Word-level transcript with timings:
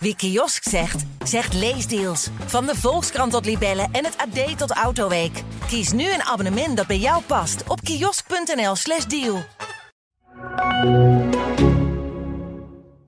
Wie 0.00 0.16
kiosk 0.16 0.68
zegt, 0.68 1.04
zegt 1.24 1.54
leesdeals. 1.54 2.28
Van 2.46 2.66
de 2.66 2.74
Volkskrant 2.74 3.32
tot 3.32 3.44
Libellen 3.44 3.88
en 3.92 4.04
het 4.04 4.16
AD 4.16 4.58
tot 4.58 4.70
Autoweek. 4.70 5.42
Kies 5.66 5.92
nu 5.92 6.12
een 6.12 6.22
abonnement 6.22 6.76
dat 6.76 6.86
bij 6.86 6.98
jou 6.98 7.22
past 7.22 7.62
op 7.68 7.80
kiosk.nl/slash 7.80 9.04
deal. 9.04 9.42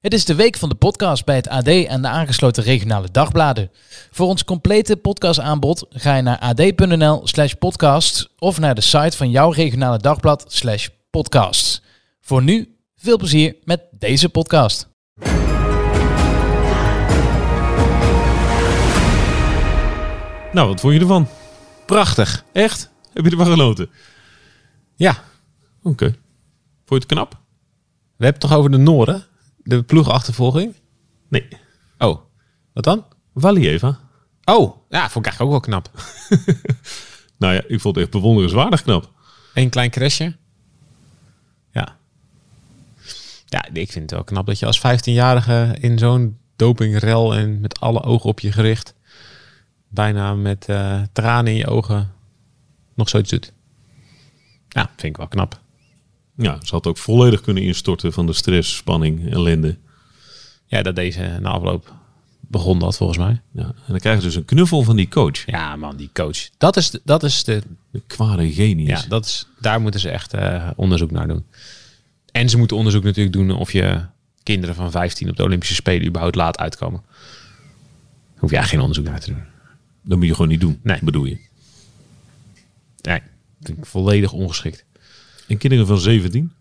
Het 0.00 0.14
is 0.14 0.24
de 0.24 0.34
week 0.34 0.56
van 0.56 0.68
de 0.68 0.74
podcast 0.74 1.24
bij 1.24 1.36
het 1.36 1.48
AD 1.48 1.68
en 1.68 2.02
de 2.02 2.08
aangesloten 2.08 2.62
regionale 2.62 3.10
dagbladen. 3.10 3.70
Voor 4.10 4.26
ons 4.26 4.44
complete 4.44 4.96
podcastaanbod 4.96 5.86
ga 5.90 6.16
je 6.16 6.22
naar 6.22 6.38
ad.nl 6.38 7.20
slash 7.24 7.52
podcast 7.52 8.30
of 8.38 8.58
naar 8.58 8.74
de 8.74 8.80
site 8.80 9.16
van 9.16 9.30
jouw 9.30 9.50
regionale 9.50 9.98
dagblad 9.98 10.44
slash 10.48 10.88
podcasts. 11.10 11.82
Voor 12.20 12.42
nu, 12.42 12.76
veel 12.96 13.16
plezier 13.16 13.56
met 13.64 13.82
deze 13.90 14.28
podcast. 14.28 14.88
Nou, 20.52 20.68
wat 20.68 20.80
vond 20.80 20.94
je 20.94 21.00
ervan? 21.00 21.28
Prachtig. 21.86 22.44
Echt? 22.52 22.90
Heb 23.12 23.24
je 23.24 23.30
ervan 23.30 23.46
genoten? 23.46 23.90
Ja, 24.96 25.22
Oké. 25.82 26.04
Vond 26.04 26.18
je 26.86 26.94
het 26.94 27.06
knap? 27.06 27.30
we 27.30 28.24
hebben 28.24 28.40
het 28.40 28.50
toch 28.50 28.58
over 28.58 28.70
de 28.70 28.76
Noorden? 28.76 29.24
De 29.56 29.82
ploegachtervolging? 29.82 30.74
Nee. 31.28 31.48
Oh, 31.98 32.20
wat 32.72 32.84
dan? 32.84 33.04
Valieva? 33.34 33.98
Oh, 34.44 34.76
ja, 34.88 35.10
vond 35.10 35.26
ik 35.26 35.32
eigenlijk 35.32 35.40
ook 35.42 35.50
wel 35.50 35.60
knap. 35.60 35.90
Nou 37.38 37.54
ja, 37.54 37.62
ik 37.66 37.80
vond 37.80 37.94
het 37.94 38.04
echt 38.04 38.12
bewonderenswaardig 38.12 38.82
knap. 38.82 39.10
Eén 39.54 39.68
klein 39.70 39.90
crashje. 39.90 40.36
Ja. 41.72 41.96
Ja, 43.46 43.64
ik 43.72 43.92
vind 43.92 43.94
het 44.02 44.10
wel 44.10 44.24
knap 44.24 44.46
dat 44.46 44.58
je 44.58 44.66
als 44.66 44.78
15-jarige 44.78 45.76
in 45.80 45.98
zo'n 45.98 46.38
dopingrel 46.56 47.34
en 47.34 47.60
met 47.60 47.80
alle 47.80 48.02
ogen 48.02 48.28
op 48.28 48.40
je 48.40 48.52
gericht, 48.52 48.94
bijna 49.90 50.34
met 50.34 50.66
eh, 50.68 51.02
tranen 51.12 51.52
in 51.52 51.58
je 51.58 51.66
ogen, 51.66 52.12
nog 52.94 53.08
zoiets 53.08 53.30
doet. 53.30 53.52
Ja, 54.68 54.90
vind 54.96 55.02
ik 55.02 55.16
wel 55.16 55.28
knap. 55.28 55.60
Ja, 56.36 56.58
ze 56.62 56.74
had 56.74 56.86
ook 56.86 56.98
volledig 56.98 57.40
kunnen 57.40 57.62
instorten 57.62 58.12
van 58.12 58.26
de 58.26 58.32
stress, 58.32 58.76
spanning, 58.76 59.30
ellende. 59.30 59.78
Ja, 60.66 60.82
dat 60.82 60.96
deze 60.96 61.38
na 61.40 61.50
afloop 61.50 61.94
begon 62.40 62.78
dat 62.78 62.96
volgens 62.96 63.18
mij. 63.18 63.40
Ja, 63.52 63.64
en 63.64 63.74
dan 63.86 63.98
krijg 63.98 64.16
je 64.18 64.22
dus 64.22 64.34
een 64.34 64.44
knuffel 64.44 64.82
van 64.82 64.96
die 64.96 65.08
coach. 65.08 65.46
Ja, 65.46 65.76
man, 65.76 65.96
die 65.96 66.10
coach. 66.12 66.48
Dat 66.58 66.76
is, 66.76 66.90
de, 66.90 67.00
dat 67.04 67.22
is 67.22 67.44
de, 67.44 67.62
De 67.90 68.02
kwade 68.06 68.52
genius. 68.52 68.88
Ja, 68.88 69.08
dat 69.08 69.24
is, 69.24 69.46
daar 69.60 69.80
moeten 69.80 70.00
ze 70.00 70.10
echt 70.10 70.34
eh, 70.34 70.70
onderzoek 70.76 71.10
naar 71.10 71.28
doen. 71.28 71.44
En 72.32 72.48
ze 72.48 72.58
moeten 72.58 72.76
onderzoek 72.76 73.02
natuurlijk 73.02 73.36
doen 73.36 73.50
of 73.50 73.72
je 73.72 74.00
kinderen 74.42 74.74
van 74.74 74.90
15 74.90 75.28
op 75.28 75.36
de 75.36 75.42
Olympische 75.42 75.74
Spelen 75.74 76.06
überhaupt 76.06 76.36
laat 76.36 76.58
uitkomen. 76.58 77.02
Hoef 78.36 78.50
je 78.50 78.56
eigenlijk 78.56 78.68
geen 78.68 78.80
onderzoek 78.80 79.04
naar 79.04 79.20
te 79.20 79.32
doen. 79.32 79.49
Dat 80.02 80.18
moet 80.18 80.26
je 80.26 80.32
gewoon 80.34 80.48
niet 80.50 80.60
doen, 80.60 80.80
Nee. 80.82 80.98
bedoel 81.02 81.24
je. 81.24 81.38
Nee, 83.02 83.20
vind 83.62 83.78
ik 83.78 83.86
volledig 83.86 84.32
ongeschikt. 84.32 84.84
En 85.48 85.58
kinderen 85.58 85.86
van 85.86 85.98
17? 85.98 86.52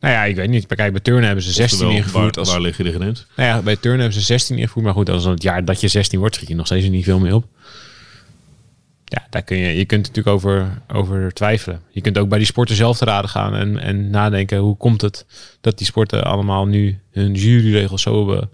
Nou 0.00 0.14
ja, 0.14 0.24
ik 0.24 0.36
weet 0.36 0.48
niet. 0.48 0.66
Kijk, 0.66 0.92
bij 0.92 1.00
turnen 1.00 1.24
hebben 1.24 1.44
ze 1.44 1.52
16 1.52 1.78
Oftewel, 1.78 1.96
ingevoerd. 1.96 2.34
Waar, 2.36 2.44
Als, 2.44 2.52
waar 2.52 2.60
lig 2.60 2.76
je 2.76 2.82
de 2.82 2.92
grens? 2.92 3.26
nou 3.36 3.48
ja, 3.48 3.62
bij 3.62 3.76
turnen 3.76 4.00
hebben 4.00 4.18
ze 4.18 4.24
16 4.26 4.58
ingevoerd. 4.58 4.84
Maar 4.84 4.94
goed, 4.94 5.08
als 5.10 5.24
het 5.24 5.42
jaar 5.42 5.64
dat 5.64 5.80
je 5.80 5.88
16 5.88 6.18
wordt, 6.18 6.34
schiet 6.34 6.48
je 6.48 6.54
nog 6.54 6.66
steeds 6.66 6.88
niet 6.88 7.04
veel 7.04 7.18
meer 7.18 7.34
op. 7.34 7.44
Ja, 9.04 9.26
daar 9.30 9.42
kun 9.42 9.56
je, 9.56 9.76
je 9.76 9.84
kunt 9.84 10.06
natuurlijk 10.06 10.36
over, 10.36 10.82
over 10.92 11.32
twijfelen. 11.32 11.82
Je 11.90 12.00
kunt 12.00 12.18
ook 12.18 12.28
bij 12.28 12.38
die 12.38 12.46
sporten 12.46 12.76
zelf 12.76 12.98
te 12.98 13.04
raden 13.04 13.30
gaan 13.30 13.54
en, 13.54 13.78
en 13.78 14.10
nadenken 14.10 14.58
hoe 14.58 14.76
komt 14.76 15.00
het 15.00 15.26
dat 15.60 15.78
die 15.78 15.86
sporten 15.86 16.24
allemaal 16.24 16.66
nu 16.66 16.98
hun 17.10 17.34
juryregels 17.34 18.02
zo 18.02 18.26
hebben 18.28 18.50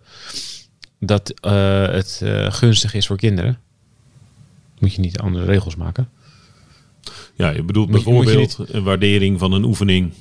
dat 1.06 1.30
eh, 1.40 1.86
het 1.88 2.20
eh, 2.22 2.52
gunstig 2.52 2.94
is 2.94 3.06
voor 3.06 3.16
kinderen. 3.16 3.58
Moet 4.78 4.94
je 4.94 5.00
niet 5.00 5.18
andere 5.18 5.44
regels 5.44 5.76
maken? 5.76 6.08
Ja, 7.34 7.50
je 7.50 7.62
bedoelt 7.62 7.90
Moet 7.90 8.02
je- 8.04 8.10
moet 8.10 8.28
je 8.28 8.34
bijvoorbeeld 8.36 8.74
een 8.74 8.82
waardering 8.82 9.38
van 9.38 9.52
een 9.52 9.64
oefening 9.64 10.12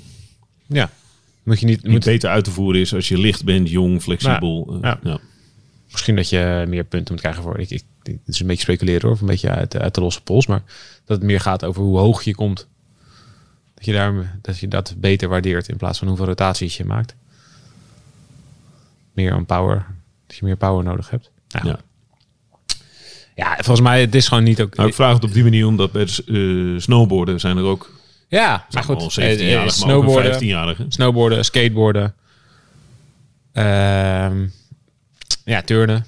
Ja. 0.65 0.89
Moet 1.43 1.59
je 1.59 1.65
niet, 1.65 1.87
moet, 1.87 2.03
beter 2.03 2.29
uit 2.29 2.43
te 2.43 2.51
voeren 2.51 2.81
is 2.81 2.93
als 2.93 3.07
je 3.07 3.17
licht 3.17 3.43
bent, 3.43 3.69
jong, 3.69 4.01
flexibel. 4.01 4.67
Ja, 4.81 4.95
Eh, 4.95 5.01
ja. 5.03 5.11
ja. 5.11 5.19
misschien 5.91 6.15
dat 6.15 6.29
je 6.29 6.65
meer 6.67 6.83
punten 6.83 7.13
moet 7.13 7.21
krijgen 7.21 7.43
voor. 7.43 7.59
Ik, 7.59 7.69
ik, 7.69 7.83
het 8.03 8.19
is 8.25 8.39
een 8.39 8.47
beetje 8.47 8.61
speculeren 8.61 9.01
hoor, 9.01 9.11
of 9.11 9.21
een 9.21 9.27
beetje 9.27 9.49
uit, 9.49 9.75
uit 9.77 9.95
de 9.95 10.01
losse 10.01 10.21
pols. 10.23 10.47
Maar 10.47 10.63
dat 11.05 11.17
het 11.17 11.25
meer 11.25 11.39
gaat 11.39 11.65
over 11.65 11.81
hoe 11.81 11.97
hoog 11.97 12.23
je 12.23 12.35
komt. 12.35 12.67
Dat 13.75 13.85
je, 13.85 13.91
daar, 13.93 14.37
dat 14.41 14.59
je 14.59 14.67
dat 14.67 14.95
beter 14.97 15.29
waardeert 15.29 15.67
in 15.67 15.77
plaats 15.77 15.99
van 15.99 16.07
hoeveel 16.07 16.25
rotaties 16.25 16.77
je 16.77 16.85
maakt. 16.85 17.15
Meer 19.13 19.31
aan 19.33 19.45
power. 19.45 19.85
Dat 20.27 20.35
je 20.37 20.45
meer 20.45 20.55
power 20.57 20.83
nodig 20.83 21.09
hebt. 21.09 21.31
Nou, 21.49 21.67
Ja. 21.67 21.79
ja. 23.35 23.53
volgens 23.55 23.81
mij 23.81 24.01
het 24.01 24.15
is 24.15 24.27
gewoon 24.27 24.43
niet 24.43 24.61
ook. 24.61 24.75
Nou, 24.75 24.89
ik 24.89 24.95
vraag 24.95 25.13
het 25.13 25.23
op 25.23 25.33
die 25.33 25.43
manier 25.43 25.67
omdat 25.67 25.91
bij 25.91 26.01
eh, 26.03 26.79
snowboarden 26.79 27.39
zijn 27.39 27.57
er 27.57 27.63
ook 27.63 27.93
ja, 28.27 28.65
maar 28.71 28.83
goed. 28.83 29.17
eh, 29.17 29.31
eh, 29.31 29.37
17-jarigen, 29.39 29.55
maar 29.55 29.59
ook 29.59 29.65
een 29.65 29.71
snowboarden, 29.71 30.33
15-jarige. 30.33 30.85
snowboarden, 30.89 31.45
skateboarden. 31.45 32.15
Ehm, 33.51 34.47
ja, 35.45 35.61
turnen. 35.61 36.05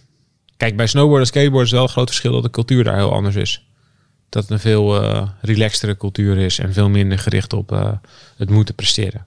Kijk, 0.57 0.75
bij 0.75 0.87
snowboarden 0.87 1.21
en 1.21 1.27
skateboarden 1.27 1.65
is 1.65 1.71
wel 1.71 1.83
een 1.83 1.89
groot 1.89 2.07
verschil 2.07 2.31
dat 2.31 2.43
de 2.43 2.49
cultuur 2.49 2.83
daar 2.83 2.95
heel 2.95 3.11
anders 3.13 3.35
is. 3.35 3.65
Dat 4.29 4.41
het 4.43 4.51
een 4.51 4.59
veel 4.59 5.01
eh 5.03 5.27
relaxtere 5.41 5.97
cultuur 5.97 6.37
is 6.37 6.59
en 6.59 6.73
veel 6.73 6.89
minder 6.89 7.19
gericht 7.19 7.53
op 7.53 7.71
eh, 7.71 7.91
het 8.37 8.49
moeten 8.49 8.75
presteren. 8.75 9.25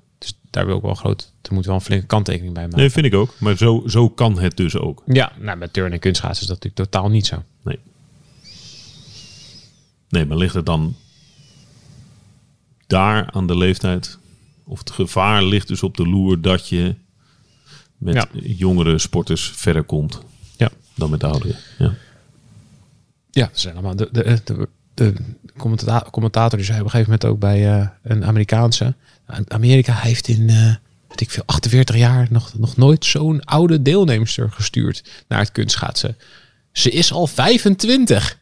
Daar 0.51 0.67
wil 0.67 0.77
ik 0.77 0.83
wel 0.83 0.95
groot, 0.95 1.33
er 1.43 1.53
moet 1.55 1.67
wel 1.67 1.75
een 1.75 1.81
flinke 1.81 2.07
kanttekening 2.07 2.55
bij 2.55 2.63
maken. 2.63 2.79
Nee, 2.79 2.91
vind 2.91 3.07
ik 3.07 3.15
ook. 3.15 3.35
Maar 3.39 3.57
zo, 3.57 3.83
zo 3.87 4.09
kan 4.09 4.39
het 4.39 4.57
dus 4.57 4.77
ook. 4.77 5.03
Ja, 5.07 5.33
nou, 5.39 5.59
met 5.59 5.73
turnen 5.73 5.93
en 5.93 5.99
kunstschaatsen 5.99 6.43
is 6.43 6.49
dat 6.49 6.63
natuurlijk 6.63 6.91
totaal 6.91 7.11
niet 7.11 7.27
zo. 7.27 7.43
Nee. 7.63 7.79
Nee, 10.09 10.25
maar 10.27 10.37
ligt 10.37 10.55
het 10.55 10.67
dan 10.67 10.97
daar 12.87 13.31
aan 13.31 13.47
de 13.47 13.57
leeftijd? 13.57 14.19
Of 14.65 14.79
het 14.79 14.91
gevaar 14.91 15.43
ligt 15.45 15.69
dus 15.69 15.83
op 15.83 15.97
de 15.97 16.07
loer 16.09 16.41
dat 16.41 16.69
je 16.69 16.95
met 17.99 18.15
Ja. 18.15 18.27
jongere 18.43 18.99
sporters 18.99 19.51
verder 19.55 19.83
komt 19.83 20.21
Ja. 20.57 20.71
dan 20.95 21.11
met 21.11 21.21
de 21.21 21.27
ouderen. 21.27 21.57
Ja. 21.79 21.95
Ja, 23.31 23.47
dat 23.47 23.59
zijn 23.61 23.75
allemaal 23.75 23.97
de, 23.97 24.09
de, 24.13 24.41
de, 24.45 24.69
de 24.95 25.15
commenta- 25.57 26.07
commentator 26.11 26.59
die 26.59 26.67
zei 26.67 26.79
op 26.79 26.85
een 26.85 26.91
gegeven 26.91 27.13
moment 27.13 27.31
ook 27.33 27.39
bij 27.41 27.81
eh, 27.81 27.89
een 28.03 28.25
Amerikaanse. 28.25 28.95
Amerika 29.49 29.95
heeft 29.95 30.29
in, 30.29 30.49
eh 30.49 30.75
weet 31.09 31.21
ik 31.21 31.31
veel, 31.31 31.43
48 31.47 31.97
jaar 31.97 32.27
nog, 32.31 32.59
nog 32.59 32.77
nooit 32.77 33.05
zo'n 33.05 33.45
oude 33.45 33.83
deelnemster 33.83 34.51
gestuurd 34.51 35.05
naar 35.29 35.39
het 35.39 35.53
kunstschaatsen. 35.53 36.17
Ze 36.73 36.91
is 36.91 37.13
al 37.13 37.27
25. 37.27 38.39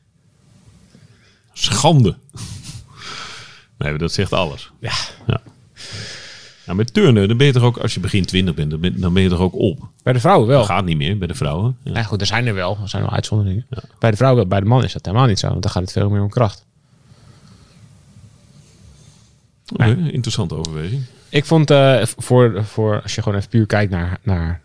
Schande. 1.52 2.16
Nee, 3.78 3.98
dat 3.98 4.12
zegt 4.12 4.32
alles. 4.32 4.70
Ja, 4.80 4.92
Ja. 5.26 5.40
Nou, 6.66 6.80
met 6.80 6.94
turnen, 6.94 7.28
dan 7.28 7.36
ben 7.36 7.46
je 7.46 7.52
toch 7.52 7.62
ook, 7.62 7.76
als 7.78 7.94
je 7.94 8.00
begin 8.00 8.24
20 8.24 8.54
bent, 8.54 8.70
dan 8.70 8.80
ben, 8.80 9.00
dan 9.00 9.12
ben 9.12 9.22
je 9.22 9.28
toch 9.28 9.38
ook 9.38 9.54
op. 9.54 9.88
bij 10.02 10.12
de 10.12 10.20
vrouwen 10.20 10.48
wel. 10.48 10.58
Dat 10.58 10.66
gaat 10.66 10.84
niet 10.84 10.96
meer 10.96 11.18
bij 11.18 11.26
de 11.26 11.34
vrouwen. 11.34 11.76
Ja. 11.84 11.92
Ja, 11.94 12.02
goed, 12.02 12.20
er 12.20 12.26
zijn 12.26 12.46
er 12.46 12.54
wel. 12.54 12.78
Er 12.82 12.88
zijn 12.88 13.02
wel 13.02 13.12
uitzonderingen. 13.12 13.66
Bij 13.98 14.10
de 14.10 14.16
vrouwen 14.16 14.40
wel. 14.40 14.48
Bij 14.50 14.60
de 14.60 14.66
man 14.66 14.84
is 14.84 14.92
dat 14.92 15.04
helemaal 15.04 15.26
niet 15.26 15.38
zo. 15.38 15.48
Want 15.48 15.62
dan 15.62 15.70
gaat 15.70 15.82
het 15.82 15.92
veel 15.92 16.10
meer 16.10 16.22
om 16.22 16.28
kracht. 16.28 16.66
Oké, 19.72 19.96
interessante 20.10 20.54
overweging. 20.54 21.02
Ik 21.28 21.44
vond 21.44 21.70
eh, 21.70 22.02
voor, 22.04 22.64
voor, 22.64 23.02
als 23.02 23.14
je 23.14 23.22
gewoon 23.22 23.38
even 23.38 23.50
puur 23.50 23.66
kijkt 23.66 23.90
naar, 23.90 24.18
naar 24.22 24.62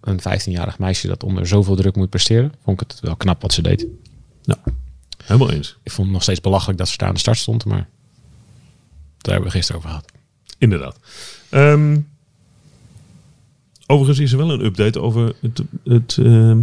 een 0.00 0.20
15-jarig 0.20 0.78
meisje 0.78 1.06
dat 1.06 1.22
onder 1.22 1.46
zoveel 1.46 1.76
druk 1.76 1.96
moet 1.96 2.10
presteren, 2.10 2.52
vond 2.64 2.80
ik 2.80 2.88
het 2.90 3.00
wel 3.00 3.16
knap 3.16 3.42
wat 3.42 3.52
ze 3.52 3.62
deed. 3.62 3.86
Nou, 4.44 4.60
helemaal 5.24 5.50
eens. 5.50 5.76
Ik 5.82 5.92
vond 5.92 6.06
het 6.06 6.14
nog 6.14 6.22
steeds 6.22 6.40
belachelijk 6.40 6.78
dat 6.78 6.88
ze 6.88 6.96
daar 6.96 7.08
aan 7.08 7.14
de 7.14 7.20
start 7.20 7.38
stond, 7.38 7.64
maar 7.64 7.88
daar 9.18 9.32
hebben 9.32 9.50
we 9.52 9.56
gisteren 9.56 9.80
over 9.80 9.90
gehad. 9.90 10.12
Inderdaad. 10.58 10.98
Ehm, 11.48 12.00
overigens 13.86 14.18
is 14.18 14.32
er 14.32 14.38
wel 14.38 14.50
een 14.50 14.64
update 14.64 15.00
over 15.00 15.34
het, 15.40 15.62
het, 15.84 16.16
ehm, 16.18 16.60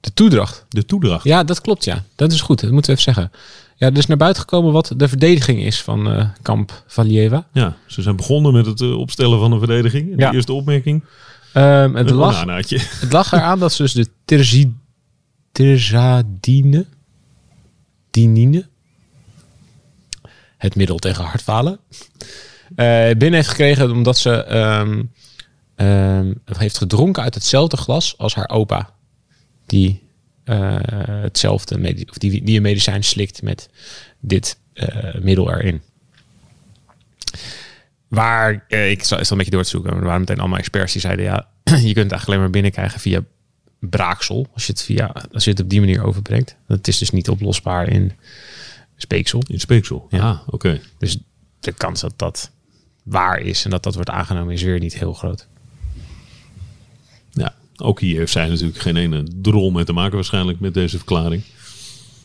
De 0.00 0.12
toedracht. 0.14 0.64
de 0.68 0.84
toedracht. 0.84 1.24
Ja, 1.24 1.44
dat 1.44 1.60
klopt, 1.60 1.84
ja. 1.84 2.04
Dat 2.14 2.32
is 2.32 2.40
goed, 2.40 2.60
dat 2.60 2.70
moeten 2.70 2.94
we 2.94 3.00
even 3.00 3.14
zeggen. 3.14 3.32
Ja, 3.76 3.86
er 3.86 3.96
is 3.96 4.06
naar 4.06 4.16
buiten 4.16 4.42
gekomen 4.42 4.72
wat 4.72 4.92
de 4.96 5.08
verdediging 5.08 5.62
is 5.62 5.82
van 5.82 6.10
eh, 6.10 6.28
kamp 6.42 6.82
Valieva. 6.86 7.46
Ja, 7.52 7.76
ze 7.86 8.02
zijn 8.02 8.16
begonnen 8.16 8.52
met 8.52 8.66
het 8.66 8.80
eh, 8.80 8.98
opstellen 8.98 9.38
van 9.38 9.52
een 9.52 9.58
verdediging. 9.58 10.12
En 10.12 10.18
Ja. 10.18 10.30
De 10.30 10.36
eerste 10.36 10.52
opmerking. 10.52 11.04
Ehm, 11.52 11.94
het, 11.94 12.10
lag, 12.10 12.44
het 13.00 13.12
lag 13.12 13.32
eraan 13.32 13.58
dat 13.58 13.72
ze 13.72 13.82
dus 13.82 13.92
de 13.92 14.06
terzi, 14.24 14.72
terzadine, 15.52 16.86
dinine, 18.10 18.66
het 20.56 20.74
middel 20.74 20.96
tegen 20.96 21.24
hartfalen, 21.24 21.78
eh, 22.74 23.06
binnen 23.06 23.32
heeft 23.32 23.48
gekregen 23.48 23.90
omdat 23.90 24.18
ze 24.18 24.44
ehm, 24.44 25.02
ehm, 25.74 26.32
heeft 26.44 26.78
gedronken 26.78 27.22
uit 27.22 27.34
hetzelfde 27.34 27.76
glas 27.76 28.18
als 28.18 28.34
haar 28.34 28.48
opa. 28.48 28.94
Die 29.66 30.02
eh, 30.44 30.76
hetzelfde 31.22 32.04
of 32.08 32.18
die, 32.18 32.44
die 32.44 32.56
een 32.56 32.62
medicijn 32.62 33.04
slikt 33.04 33.42
met 33.42 33.68
dit 34.20 34.58
eh, 34.72 35.14
middel 35.14 35.52
erin. 35.52 35.82
waar, 38.08 38.64
eh, 38.68 38.90
ik 38.90 39.04
zal, 39.04 39.18
zal 39.18 39.30
een 39.30 39.36
beetje 39.36 39.52
door 39.52 39.62
te 39.62 39.68
zoeken. 39.68 39.92
Er 39.92 40.04
waren 40.04 40.20
meteen 40.20 40.38
allemaal 40.38 40.58
experts 40.58 40.92
die 40.92 41.00
zeiden, 41.00 41.24
ja, 41.24 41.48
je 41.64 41.72
kunt 41.72 41.86
het 41.86 41.96
eigenlijk 41.96 42.26
alleen 42.26 42.40
maar 42.40 42.50
binnenkrijgen 42.50 43.00
via 43.00 43.24
braaksel. 43.78 44.46
Als 44.54 44.66
je 44.66 44.72
het, 44.72 44.82
via, 44.82 45.24
als 45.32 45.44
je 45.44 45.50
het 45.50 45.60
op 45.60 45.70
die 45.70 45.80
manier 45.80 46.04
overbrengt. 46.04 46.56
Het 46.66 46.88
is 46.88 46.98
dus 46.98 47.10
niet 47.10 47.28
oplosbaar 47.28 47.88
in 47.88 48.12
speeksel. 48.96 49.42
In 49.46 49.60
speeksel. 49.60 50.06
Ja. 50.10 50.18
Ja, 50.18 50.42
oké. 50.46 50.80
Dus 50.98 51.18
de 51.60 51.72
kans 51.72 52.00
dat 52.00 52.12
dat 52.16 52.50
waar 53.02 53.40
is 53.40 53.64
en 53.64 53.70
dat 53.70 53.82
dat 53.82 53.94
wordt 53.94 54.10
aangenomen 54.10 54.54
is 54.54 54.62
weer 54.62 54.78
niet 54.78 54.98
heel 54.98 55.12
groot. 55.12 55.48
Ook 57.76 58.00
hier 58.00 58.18
heeft 58.18 58.32
zij 58.32 58.48
natuurlijk 58.48 58.78
geen 58.78 58.96
ene 58.96 59.24
drol 59.40 59.70
mee 59.70 59.84
te 59.84 59.92
maken 59.92 60.14
waarschijnlijk 60.14 60.60
met 60.60 60.74
deze 60.74 60.96
verklaring. 60.96 61.42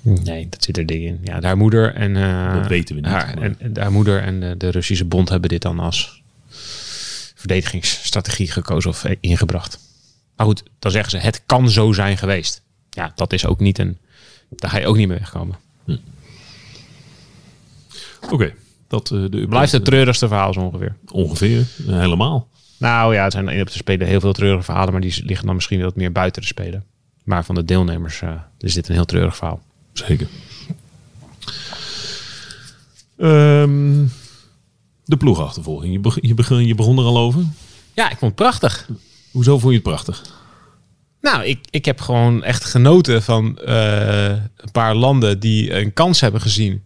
Nee, 0.02 0.48
dat 0.50 0.64
zit 0.64 0.78
er 0.78 0.86
dik 0.86 1.02
in. 1.02 1.20
Ja, 1.24 1.42
haar 1.42 1.58
moeder 1.58 1.94
en, 1.96 2.16
eh, 2.16 2.54
Dat 2.56 2.68
weten 2.68 2.96
we 2.96 3.02
niet, 3.02 3.10
Haar, 3.10 3.38
en, 3.38 3.56
en 3.60 3.78
haar 3.80 3.92
moeder 3.92 4.22
en 4.22 4.40
de, 4.40 4.58
de 4.58 4.70
Russische 4.70 5.06
bond 5.06 5.30
hebben 5.30 5.50
dit 5.50 5.62
dan 5.62 5.80
als 5.80 6.22
verdedigingsstrategie 7.36 8.52
gekozen 8.52 8.90
of 8.90 9.04
eh, 9.04 9.16
ingebracht. 9.20 9.80
Maar 10.36 10.46
goed, 10.46 10.64
dan 10.80 10.92
zeggen 10.92 11.12
ze 11.12 11.18
het 11.18 11.42
kan 11.46 11.70
zo 11.70 11.92
zijn 11.92 12.18
geweest. 12.18 12.62
Ja, 12.90 13.12
dat 13.16 13.34
is 13.34 13.46
ook 13.46 13.60
niet 13.60 13.80
een. 13.80 13.98
Daar 14.50 14.70
ga 14.70 14.78
je 14.78 14.86
ook 14.88 14.98
niet 14.98 15.08
mee 15.08 15.18
wegkomen. 15.18 15.56
Oké, 18.30 18.54
dat 18.88 19.12
eh, 19.12 19.24
de 19.30 19.46
Blijft 19.50 19.72
het 19.72 19.86
treurigste 19.86 20.28
verhaal 20.28 20.54
zo 20.54 20.60
ongeveer. 20.60 20.96
ongeveer 21.12 21.66
helemaal. 21.86 22.48
Nou 22.82 23.14
ja, 23.14 23.26
er 23.26 23.32
zijn 23.32 23.62
op 23.62 23.68
de 23.68 23.74
spelen 23.74 24.08
heel 24.08 24.20
veel 24.20 24.34
treurige 24.34 24.64
verhalen, 24.64 24.92
maar 24.92 25.02
die 25.02 25.24
liggen 25.26 25.46
dan 25.46 25.56
misschien 25.56 25.82
wat 25.82 25.96
meer 25.96 26.12
buiten 26.12 26.42
de 26.42 26.48
spelen. 26.48 26.84
Maar 27.24 27.46
van 27.46 27.56
de 27.56 27.66
deelnemers 27.66 28.22
eh, 28.22 28.32
is 28.60 28.74
dit 28.74 28.88
een 28.90 28.94
heel 28.96 29.06
treurig 29.06 29.36
verhaal. 29.36 29.62
Zeker. 29.94 30.28
Ehm, 33.18 34.06
de 35.06 35.18
ploegachtervolging. 35.18 35.94
Je, 35.94 36.00
beg- 36.00 36.22
je, 36.22 36.34
begon, 36.34 36.66
je 36.66 36.76
begon 36.76 36.98
er 36.98 37.04
al 37.04 37.18
over. 37.18 37.44
Ja, 37.94 38.06
ik 38.06 38.18
vond 38.18 38.32
het 38.32 38.36
prachtig. 38.36 38.90
Hoezo 39.32 39.52
vond 39.60 39.70
je 39.74 39.80
het 39.80 39.88
prachtig? 39.88 40.40
Nou, 41.22 41.44
ik, 41.46 41.60
ik 41.70 41.86
heb 41.86 42.00
gewoon 42.02 42.44
echt 42.44 42.64
genoten 42.66 43.24
van 43.24 43.58
eh, 43.58 44.30
een 44.30 44.72
paar 44.72 44.96
landen 44.96 45.40
die 45.40 45.74
een 45.74 45.94
kans 45.94 46.22
hebben 46.22 46.42
gezien 46.42 46.84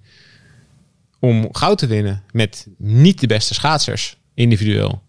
om 1.19 1.47
goud 1.51 1.77
te 1.77 1.87
winnen 1.87 2.23
met 2.31 2.67
niet 2.77 3.19
de 3.19 3.27
beste 3.27 3.53
schaatsers 3.53 4.17
individueel. 4.33 5.03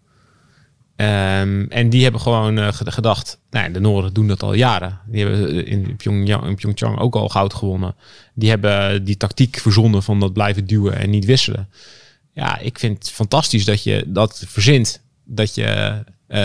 Ehm, 0.97 1.65
en 1.69 1.89
die 1.89 2.03
hebben 2.03 2.21
gewoon 2.21 2.57
eh, 2.57 2.67
ged- 2.73 2.93
gedacht, 2.93 3.39
nou 3.49 3.71
de 3.71 3.79
Noorden 3.79 4.13
doen 4.13 4.27
dat 4.27 4.43
al 4.43 4.53
jaren. 4.53 4.99
Die 5.05 5.25
hebben 5.25 5.65
in 5.65 5.95
Pyeongchang, 5.95 6.59
in 6.83 6.97
ook 6.97 7.15
al 7.15 7.29
goud 7.29 7.53
gewonnen. 7.53 7.95
Die 8.33 8.49
hebben 8.49 9.03
die 9.03 9.17
tactiek 9.17 9.57
verzonnen 9.59 10.03
van 10.03 10.19
dat 10.19 10.33
blijven 10.33 10.65
duwen 10.67 10.95
en 10.97 11.09
niet 11.09 11.25
wisselen. 11.25 11.69
Ja, 12.33 12.59
ik 12.59 12.79
vind 12.79 12.97
het 12.97 13.11
fantastisch 13.11 13.65
dat 13.65 13.83
je 13.83 14.03
dat 14.07 14.43
verzint. 14.47 15.01
Dat 15.25 15.55
je 15.55 15.65
eh, 16.27 16.39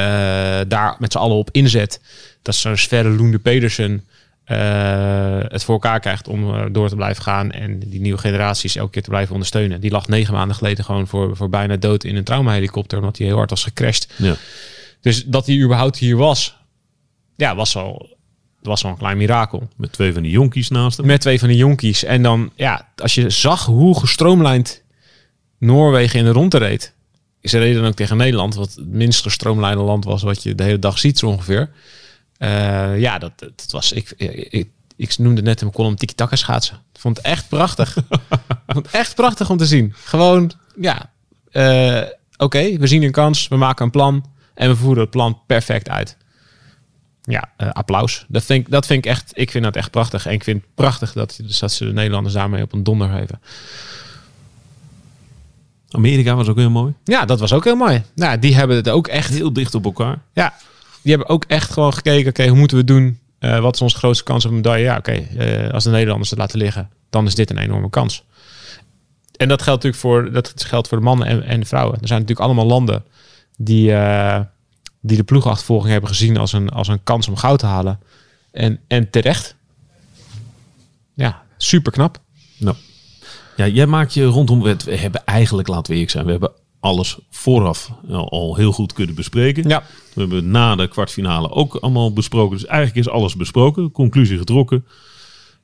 daar 0.69 0.96
met 0.99 1.12
z'n 1.12 1.19
allen 1.19 1.37
op 1.37 1.49
inzet. 1.52 2.00
Dat 2.43 2.54
zo'n 2.54 2.76
Sverre 2.76 3.08
Loende 3.10 3.38
Pedersen 3.38 3.93
eh, 3.93 4.12
het 5.49 5.64
voor 5.64 5.75
elkaar 5.75 6.00
krijgt 6.00 6.28
om 6.28 6.54
eh, 6.54 6.64
door 6.72 6.88
te 6.88 6.96
blijven 6.96 7.22
gaan. 7.22 7.50
En 7.50 7.78
die 7.78 8.00
nieuwe 8.00 8.19
generaties 8.19 8.76
elke 8.76 8.90
keer 8.90 9.02
te 9.02 9.10
blijven 9.10 9.32
ondersteunen. 9.32 9.81
Die 9.81 9.90
lag 9.90 10.08
negen 10.08 10.34
maanden 10.34 10.56
geleden 10.56 10.84
gewoon 10.84 11.06
voor, 11.06 11.37
voor 11.37 11.49
bijna 11.49 11.76
dood 11.76 12.04
in 12.04 12.16
een 12.16 12.25
traumahelikopter. 12.25 12.99
Omdat 12.99 13.19
hij 13.19 13.26
heel 13.26 13.37
hard 13.37 13.50
was 13.50 13.62
gecrashed. 13.62 14.08
Ja. 14.16 14.34
Dus 15.00 15.25
dat 15.25 15.46
hij 15.46 15.58
überhaupt 15.58 15.99
hier 15.99 16.16
was, 16.16 16.56
ja, 17.37 17.54
was 17.54 17.76
al, 17.76 18.16
was 18.62 18.84
al 18.84 18.90
een 18.90 18.96
klein 18.96 19.16
mirakel. 19.16 19.69
Met 19.76 19.93
twee 19.93 20.12
van 20.12 20.22
die 20.22 20.32
jonkies 20.32 20.69
naast 20.69 20.96
hem. 20.96 21.06
Met 21.06 21.20
twee 21.20 21.38
van 21.38 21.49
die 21.49 21.56
jonkies. 21.56 22.04
En 22.04 22.22
dan, 22.22 22.50
ja, 22.54 22.88
als 22.96 23.14
je 23.14 23.31
zag 23.31 23.64
hoe 23.64 23.99
gestroomlijnd 23.99 24.82
Noorwegen 25.62 26.19
in 26.19 26.25
de 26.25 26.31
ronde 26.31 26.58
reed. 26.58 26.93
Ze 27.43 27.58
reden 27.58 27.81
dan 27.81 27.90
ook 27.90 27.96
tegen 27.96 28.16
Nederland, 28.16 28.54
wat 28.54 28.75
het 28.75 28.87
minst 28.87 29.22
gestroomlijnde 29.22 29.82
land 29.82 30.04
was 30.04 30.22
wat 30.22 30.43
je 30.43 30.54
de 30.54 30.62
hele 30.62 30.78
dag 30.78 30.99
ziet 30.99 31.19
zo 31.19 31.26
ongeveer. 31.26 31.70
Eh, 32.43 33.00
ja, 33.00 33.19
dat, 33.19 33.33
dat 33.39 33.67
was, 33.71 33.93
ik, 33.93 34.11
ik, 34.50 34.69
ik 34.97 35.19
noemde 35.19 35.43
net 35.43 35.61
in 35.61 35.67
mijn 35.67 35.77
column 35.77 35.97
tiki-taka 35.97 36.37
schaatsen. 36.37 36.77
Ik 36.93 37.00
vond 37.00 37.17
het 37.17 37.27
echt 37.27 37.49
prachtig. 37.49 37.97
vond 38.67 38.87
het 38.87 38.94
echt 38.94 39.15
prachtig 39.15 39.50
om 39.50 39.56
te 39.56 39.67
zien. 39.67 39.94
Gewoon, 40.05 40.53
ja, 40.81 41.11
eh, 41.50 42.03
oké, 42.37 42.77
we 42.79 42.87
zien 42.87 43.03
een 43.03 43.11
kans, 43.12 43.49
we 43.49 43.56
maken 43.56 43.85
een 43.85 43.91
plan 43.91 44.25
en 44.55 44.69
we 44.69 44.77
voeren 44.77 45.03
het 45.03 45.11
plan 45.11 45.41
perfect 45.47 45.89
uit. 45.89 46.17
Ja, 47.23 47.50
eh, 47.56 47.71
applaus. 47.71 48.25
Dat 48.29 48.45
vind, 48.45 48.67
ik, 48.67 48.71
dat 48.71 48.87
vind 48.87 49.05
ik 49.05 49.11
echt, 49.11 49.31
ik 49.35 49.50
vind 49.50 49.65
dat 49.65 49.77
echt 49.77 49.91
prachtig. 49.91 50.27
En 50.27 50.33
ik 50.33 50.45
vind 50.45 50.62
het 50.62 50.75
prachtig 50.75 51.12
dat, 51.12 51.41
dus 51.43 51.59
dat 51.59 51.73
ze 51.73 51.85
de 51.85 51.93
Nederlanders 51.93 52.35
daarmee 52.35 52.62
op 52.62 52.73
een 52.73 52.83
donder 52.83 53.09
geven. 53.09 53.41
Amerika 55.91 56.35
was 56.35 56.49
ook 56.49 56.59
heel 56.59 56.71
mooi. 56.71 56.95
Ja, 57.05 57.25
dat 57.25 57.41
was 57.41 57.53
ook 57.53 57.65
heel 57.65 57.77
mooi. 57.77 58.03
Nou, 58.15 58.38
die 58.38 58.55
hebben 58.55 58.77
het 58.77 58.88
ook 58.88 59.06
echt 59.06 59.31
Heel 59.31 59.53
dicht 59.53 59.75
op 59.75 59.85
elkaar. 59.85 60.19
Ja, 60.33 60.55
die 61.02 61.14
hebben 61.14 61.28
ook 61.28 61.44
echt 61.44 61.70
gewoon 61.70 61.94
gekeken, 61.94 62.28
oké, 62.28 62.46
hoe 62.49 62.58
moeten 62.58 62.76
we 62.76 62.84
doen? 62.84 63.19
Eh, 63.38 63.60
wat 63.60 63.75
is 63.75 63.81
onze 63.81 63.96
grootste 63.96 64.25
kans 64.25 64.44
op 64.44 64.50
een 64.50 64.56
medaille? 64.56 64.84
Ja, 64.84 64.96
oké, 64.96 65.12
eh, 65.12 65.72
als 65.72 65.84
de 65.84 65.90
Nederlanders 65.90 66.31
het 66.31 66.38
laten 66.38 66.58
liggen, 66.58 66.90
dan 67.10 67.26
is 67.26 67.34
dit 67.34 67.50
een 67.50 67.58
enorme 67.58 67.90
kans. 67.90 68.25
En 69.37 69.49
dat 69.49 69.62
geldt 69.62 69.82
natuurlijk 69.82 70.02
voor, 70.02 70.32
dat 70.32 70.64
geldt 70.64 70.88
voor 70.88 70.99
de 70.99 71.04
mannen 71.04 71.26
en, 71.26 71.43
en 71.43 71.60
de 71.60 71.66
vrouwen. 71.66 72.00
Er 72.00 72.06
zijn 72.06 72.20
natuurlijk 72.20 72.46
allemaal 72.46 72.66
landen 72.66 73.04
die, 73.56 73.93
eh, 73.94 74.40
die 75.00 75.16
de 75.16 75.22
ploegachtervolging 75.22 75.93
hebben 75.93 76.10
gezien 76.10 76.37
als 76.37 76.52
een, 76.52 76.69
als 76.69 76.88
een 76.88 77.02
kans 77.02 77.28
om 77.28 77.37
goud 77.37 77.58
te 77.58 77.66
halen. 77.66 78.00
En, 78.50 78.81
en 78.88 79.10
terecht. 79.10 79.56
Ja, 81.14 81.43
super 81.56 81.93
knap. 81.93 82.19
Nou, 82.58 82.76
ja, 83.56 83.66
jij 83.66 83.87
maakt 83.87 84.14
je 84.14 84.25
rondom. 84.25 84.62
We 84.62 84.76
hebben 84.87 85.25
eigenlijk, 85.25 85.69
laten 85.69 85.87
we 85.87 85.93
eerlijk 85.93 86.10
zijn, 86.10 86.25
we 86.25 86.31
hebben 86.31 86.52
alles 86.82 87.19
vooraf 87.31 87.90
al, 88.08 88.56
heel 88.56 88.73
goed 88.73 88.93
kunnen 88.93 89.14
bespreken. 89.14 89.69
Ja, 89.69 89.82
We 90.14 90.20
hebben 90.20 90.50
na 90.50 90.76
de 90.76 90.88
kwartfinale 90.88 91.50
ook 91.50 91.75
allemaal 91.75 92.12
besproken. 92.12 92.56
Dus 92.56 92.67
eigenlijk 92.67 93.06
is 93.06 93.12
alles 93.12 93.37
besproken. 93.37 93.90
Conclusie 93.90 94.38
getrokken. 94.38 94.84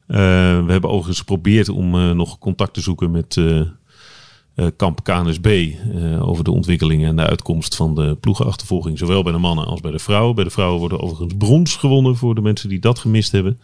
Eh, 0.06 0.16
we 0.64 0.72
hebben 0.72 0.90
overigens 0.90 1.18
geprobeerd 1.18 1.68
om 1.68 1.94
eh, 1.94 2.10
nog 2.10 2.38
contact 2.38 2.74
te 2.74 2.80
zoeken 2.80 3.10
met 3.10 3.36
eh, 3.36 4.66
kamp 4.76 5.04
KNSB 5.04 5.72
over 6.20 6.44
de 6.44 6.50
ontwikkelingen 6.50 7.08
en 7.08 7.16
de 7.16 7.26
uitkomst 7.26 7.76
van 7.76 7.94
de 7.94 8.16
ploegenachtervolging. 8.20 8.98
Zowel 8.98 9.22
bij 9.22 9.32
de 9.32 9.38
mannen 9.38 9.66
als 9.66 9.80
bij 9.80 9.90
de 9.90 9.98
vrouwen. 9.98 10.34
Bij 10.34 10.44
de 10.44 10.50
vrouwen 10.50 10.80
worden 10.80 11.00
overigens 11.00 11.34
brons 11.38 11.76
gewonnen 11.76 12.16
voor 12.16 12.34
de 12.34 12.40
mensen 12.40 12.68
die 12.68 12.78
dat 12.78 12.98
gemist 12.98 13.32
hebben. 13.32 13.60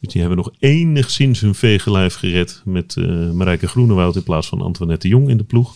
Dus 0.00 0.12
die 0.12 0.20
hebben 0.20 0.38
nog 0.38 0.50
enigszins 0.58 1.40
hun 1.40 1.54
veegelijf 1.54 2.14
gered 2.14 2.62
met 2.64 2.96
Marijke 3.32 3.68
Groenewoud 3.68 4.16
in 4.16 4.22
plaats 4.22 4.48
van 4.48 4.60
Antoinette 4.60 5.08
Jong 5.08 5.28
in 5.28 5.36
de 5.36 5.44
ploeg. 5.44 5.74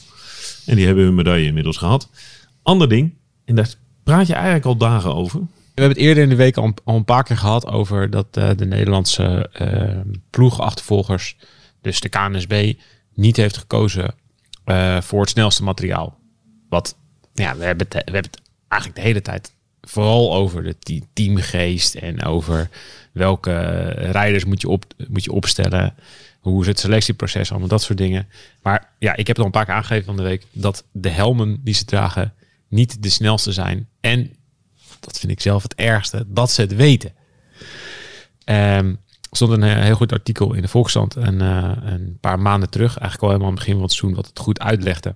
En 0.66 0.76
die 0.76 0.86
hebben 0.86 1.04
hun 1.04 1.14
medaille 1.14 1.46
inmiddels 1.46 1.76
gehad. 1.76 2.10
Ander 2.62 2.88
ding, 2.88 3.14
en 3.44 3.54
daar 3.54 3.74
praat 4.02 4.26
je 4.26 4.34
eigenlijk 4.34 4.64
al 4.64 4.76
dagen 4.76 5.14
over. 5.14 5.40
We 5.40 5.82
hebben 5.82 5.98
het 5.98 6.06
eerder 6.06 6.22
in 6.22 6.28
de 6.28 6.36
week 6.36 6.56
al, 6.56 6.74
een 6.84 7.04
paar 7.04 7.24
keer 7.24 7.36
gehad 7.36 7.66
over 7.66 8.10
dat 8.10 8.26
eh, 8.30 8.50
de 8.56 8.66
Nederlandse 8.66 9.48
eh 9.52 10.00
ploegachtervolgers, 10.30 11.36
dus 11.80 12.00
de 12.00 12.08
KNSB, 12.08 12.74
niet 13.14 13.36
heeft 13.36 13.56
gekozen 13.56 14.14
eh, 14.64 15.00
voor 15.00 15.20
het 15.20 15.30
snelste 15.30 15.62
materiaal. 15.62 16.18
Wat, 16.68 16.96
ja, 17.34 17.56
we 17.56 17.64
hebben, 17.64 17.86
we 17.90 17.96
hebben 17.96 18.22
het 18.22 18.40
eigenlijk 18.68 19.00
de 19.00 19.06
hele 19.06 19.22
tijd 19.22 19.54
vooral 19.80 20.34
over 20.34 20.62
de 20.62 20.78
te- 20.78 21.02
teamgeest 21.12 21.94
en 21.94 22.22
over 22.24 22.68
welke 23.12 23.80
rijders 23.88 24.44
moet 24.44 24.60
je, 24.60 24.68
op, 24.68 24.84
moet 25.08 25.24
je 25.24 25.32
opstellen. 25.32 25.94
Hoe 26.50 26.60
is 26.60 26.66
het 26.66 26.78
selectieproces, 26.78 27.50
allemaal 27.50 27.68
dat 27.68 27.82
soort 27.82 27.98
dingen. 27.98 28.28
Maar 28.62 28.92
ja, 28.98 29.16
ik 29.16 29.26
heb 29.26 29.36
het 29.36 29.38
al 29.38 29.44
een 29.44 29.50
paar 29.50 29.64
keer 29.64 29.74
aangegeven 29.74 30.04
van 30.04 30.16
de 30.16 30.22
week 30.22 30.46
dat 30.52 30.84
de 30.92 31.08
helmen 31.08 31.60
die 31.64 31.74
ze 31.74 31.84
dragen 31.84 32.34
niet 32.68 33.02
de 33.02 33.08
snelste 33.08 33.52
zijn. 33.52 33.88
En 34.00 34.36
dat 35.00 35.18
vind 35.18 35.32
ik 35.32 35.40
zelf 35.40 35.62
het 35.62 35.74
ergste, 35.74 36.24
dat 36.26 36.50
ze 36.50 36.60
het 36.60 36.74
weten. 36.74 37.12
Ehm, 38.44 38.88
er 38.88 39.36
stond 39.36 39.52
een 39.52 39.62
eh, 39.62 39.82
heel 39.82 39.94
goed 39.94 40.12
artikel 40.12 40.52
in 40.52 40.62
de 40.62 40.68
Volkskrant 40.68 41.14
een, 41.14 41.40
eh, 41.40 41.72
een 41.82 42.18
paar 42.20 42.38
maanden 42.38 42.70
terug, 42.70 42.98
eigenlijk 42.98 43.22
al 43.22 43.28
helemaal 43.28 43.48
aan 43.48 43.54
het 43.54 43.64
begin 43.64 43.74
van 43.74 43.82
het 43.82 43.92
seizoen, 43.92 44.16
wat 44.16 44.26
het 44.26 44.38
goed 44.38 44.60
uitlegde 44.60 45.14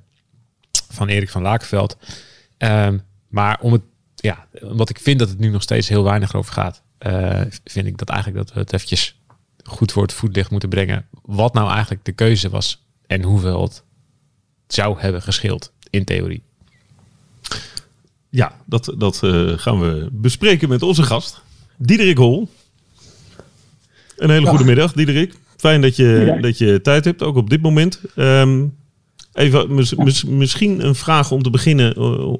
van 0.88 1.08
Erik 1.08 1.30
van 1.30 1.42
Lakenveld. 1.42 1.96
Ehm, 2.56 2.98
maar 3.28 3.58
om 3.60 3.72
het, 3.72 3.82
ja, 4.14 4.46
omdat 4.60 4.90
ik 4.90 4.98
vind 4.98 5.18
dat 5.18 5.28
het 5.28 5.38
nu 5.38 5.48
nog 5.48 5.62
steeds 5.62 5.88
heel 5.88 6.04
weinig 6.04 6.34
over 6.34 6.52
gaat, 6.52 6.82
eh, 6.98 7.40
vind 7.64 7.86
ik 7.86 7.98
dat 7.98 8.08
eigenlijk 8.08 8.46
dat 8.46 8.54
we 8.54 8.60
het 8.60 8.72
eventjes 8.72 9.19
goed 9.70 9.92
voor 9.92 10.02
het 10.02 10.12
voetlicht 10.12 10.50
moeten 10.50 10.68
brengen. 10.68 11.06
Wat 11.22 11.54
nou 11.54 11.70
eigenlijk 11.70 12.04
de 12.04 12.12
keuze 12.12 12.48
was 12.48 12.82
en 13.06 13.22
hoeveel 13.22 13.62
het 13.62 13.82
zou 14.66 15.00
hebben 15.00 15.22
gescheeld 15.22 15.72
in 15.90 16.04
theorie. 16.04 16.42
Ja, 18.28 18.52
dat, 18.64 18.94
dat 18.98 19.22
eh, 19.22 19.52
gaan 19.56 19.80
we 19.80 20.08
bespreken 20.12 20.68
met 20.68 20.82
onze 20.82 21.02
gast, 21.02 21.40
Diederik 21.76 22.16
Hol. 22.16 22.48
Een 24.16 24.30
hele 24.30 24.46
goede 24.46 24.64
middag, 24.64 24.92
Diederik. 24.92 25.34
Fijn 25.56 25.80
dat 25.80 25.96
je, 25.96 26.38
dat 26.40 26.58
je 26.58 26.80
tijd 26.80 27.04
hebt, 27.04 27.22
ook 27.22 27.36
op 27.36 27.50
dit 27.50 27.62
moment. 27.62 28.00
Ehm, 28.16 28.64
even 29.32 29.74
mis- 29.74 29.94
mis- 29.94 30.24
misschien 30.24 30.86
een 30.86 30.94
vraag 30.94 31.30
om 31.30 31.42
te 31.42 31.50
beginnen, 31.50 31.94
eh, 31.94 32.32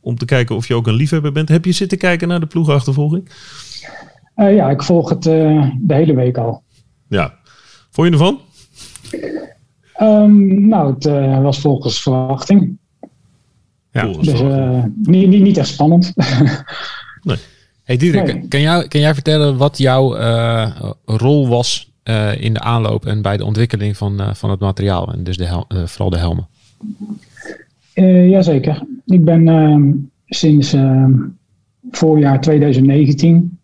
om 0.00 0.16
te 0.16 0.24
kijken 0.24 0.56
of 0.56 0.68
je 0.68 0.74
ook 0.74 0.86
een 0.86 0.94
liefhebber 0.94 1.32
bent. 1.32 1.48
Heb 1.48 1.64
je 1.64 1.72
zitten 1.72 1.98
kijken 1.98 2.28
naar 2.28 2.40
de 2.40 2.46
ploegachtervolging? 2.46 3.30
Eh, 4.34 4.54
ja, 4.54 4.70
ik 4.70 4.82
volg 4.82 5.08
het 5.08 5.26
eh, 5.26 5.70
de 5.78 5.94
hele 5.94 6.14
week 6.14 6.36
al. 6.36 6.62
Ja. 7.08 7.34
Vond 7.90 8.06
je 8.06 8.12
ervan? 8.12 8.40
Ehm, 9.92 10.68
nou, 10.68 10.94
het 10.94 11.06
eh, 11.06 11.40
was 11.42 11.60
volgens 11.60 12.02
verwachting. 12.02 12.76
Ja. 13.92 14.06
Dus 14.06 14.40
eh, 14.40 14.82
niet, 15.02 15.28
niet, 15.28 15.42
niet 15.42 15.56
echt 15.56 15.68
spannend. 15.68 16.12
Hey 17.84 17.96
Diederik, 17.96 18.34
Nee. 18.34 18.48
kan, 18.48 18.60
jou, 18.60 18.88
kan 18.88 19.00
jij 19.00 19.14
vertellen 19.14 19.56
wat 19.56 19.78
jouw 19.78 20.16
eh, 20.16 20.80
rol 21.04 21.48
was 21.48 21.92
eh, 22.02 22.42
in 22.42 22.54
de 22.54 22.60
aanloop 22.60 23.06
en 23.06 23.22
bij 23.22 23.36
de 23.36 23.44
ontwikkeling 23.44 23.96
van, 23.96 24.20
eh, 24.20 24.34
van 24.34 24.50
het 24.50 24.60
materiaal 24.60 25.12
en 25.12 25.24
dus 25.24 25.36
de 25.36 25.44
hel- 25.46 25.66
vooral 25.68 26.10
de 26.10 26.18
helmen? 26.18 26.46
Eh, 27.92 28.28
jazeker. 28.30 28.82
Ik 29.06 29.24
ben 29.24 29.48
ehm, 29.48 29.90
sinds 30.26 30.72
ehm, 30.72 31.12
voorjaar 31.90 32.40
2019 32.40 33.58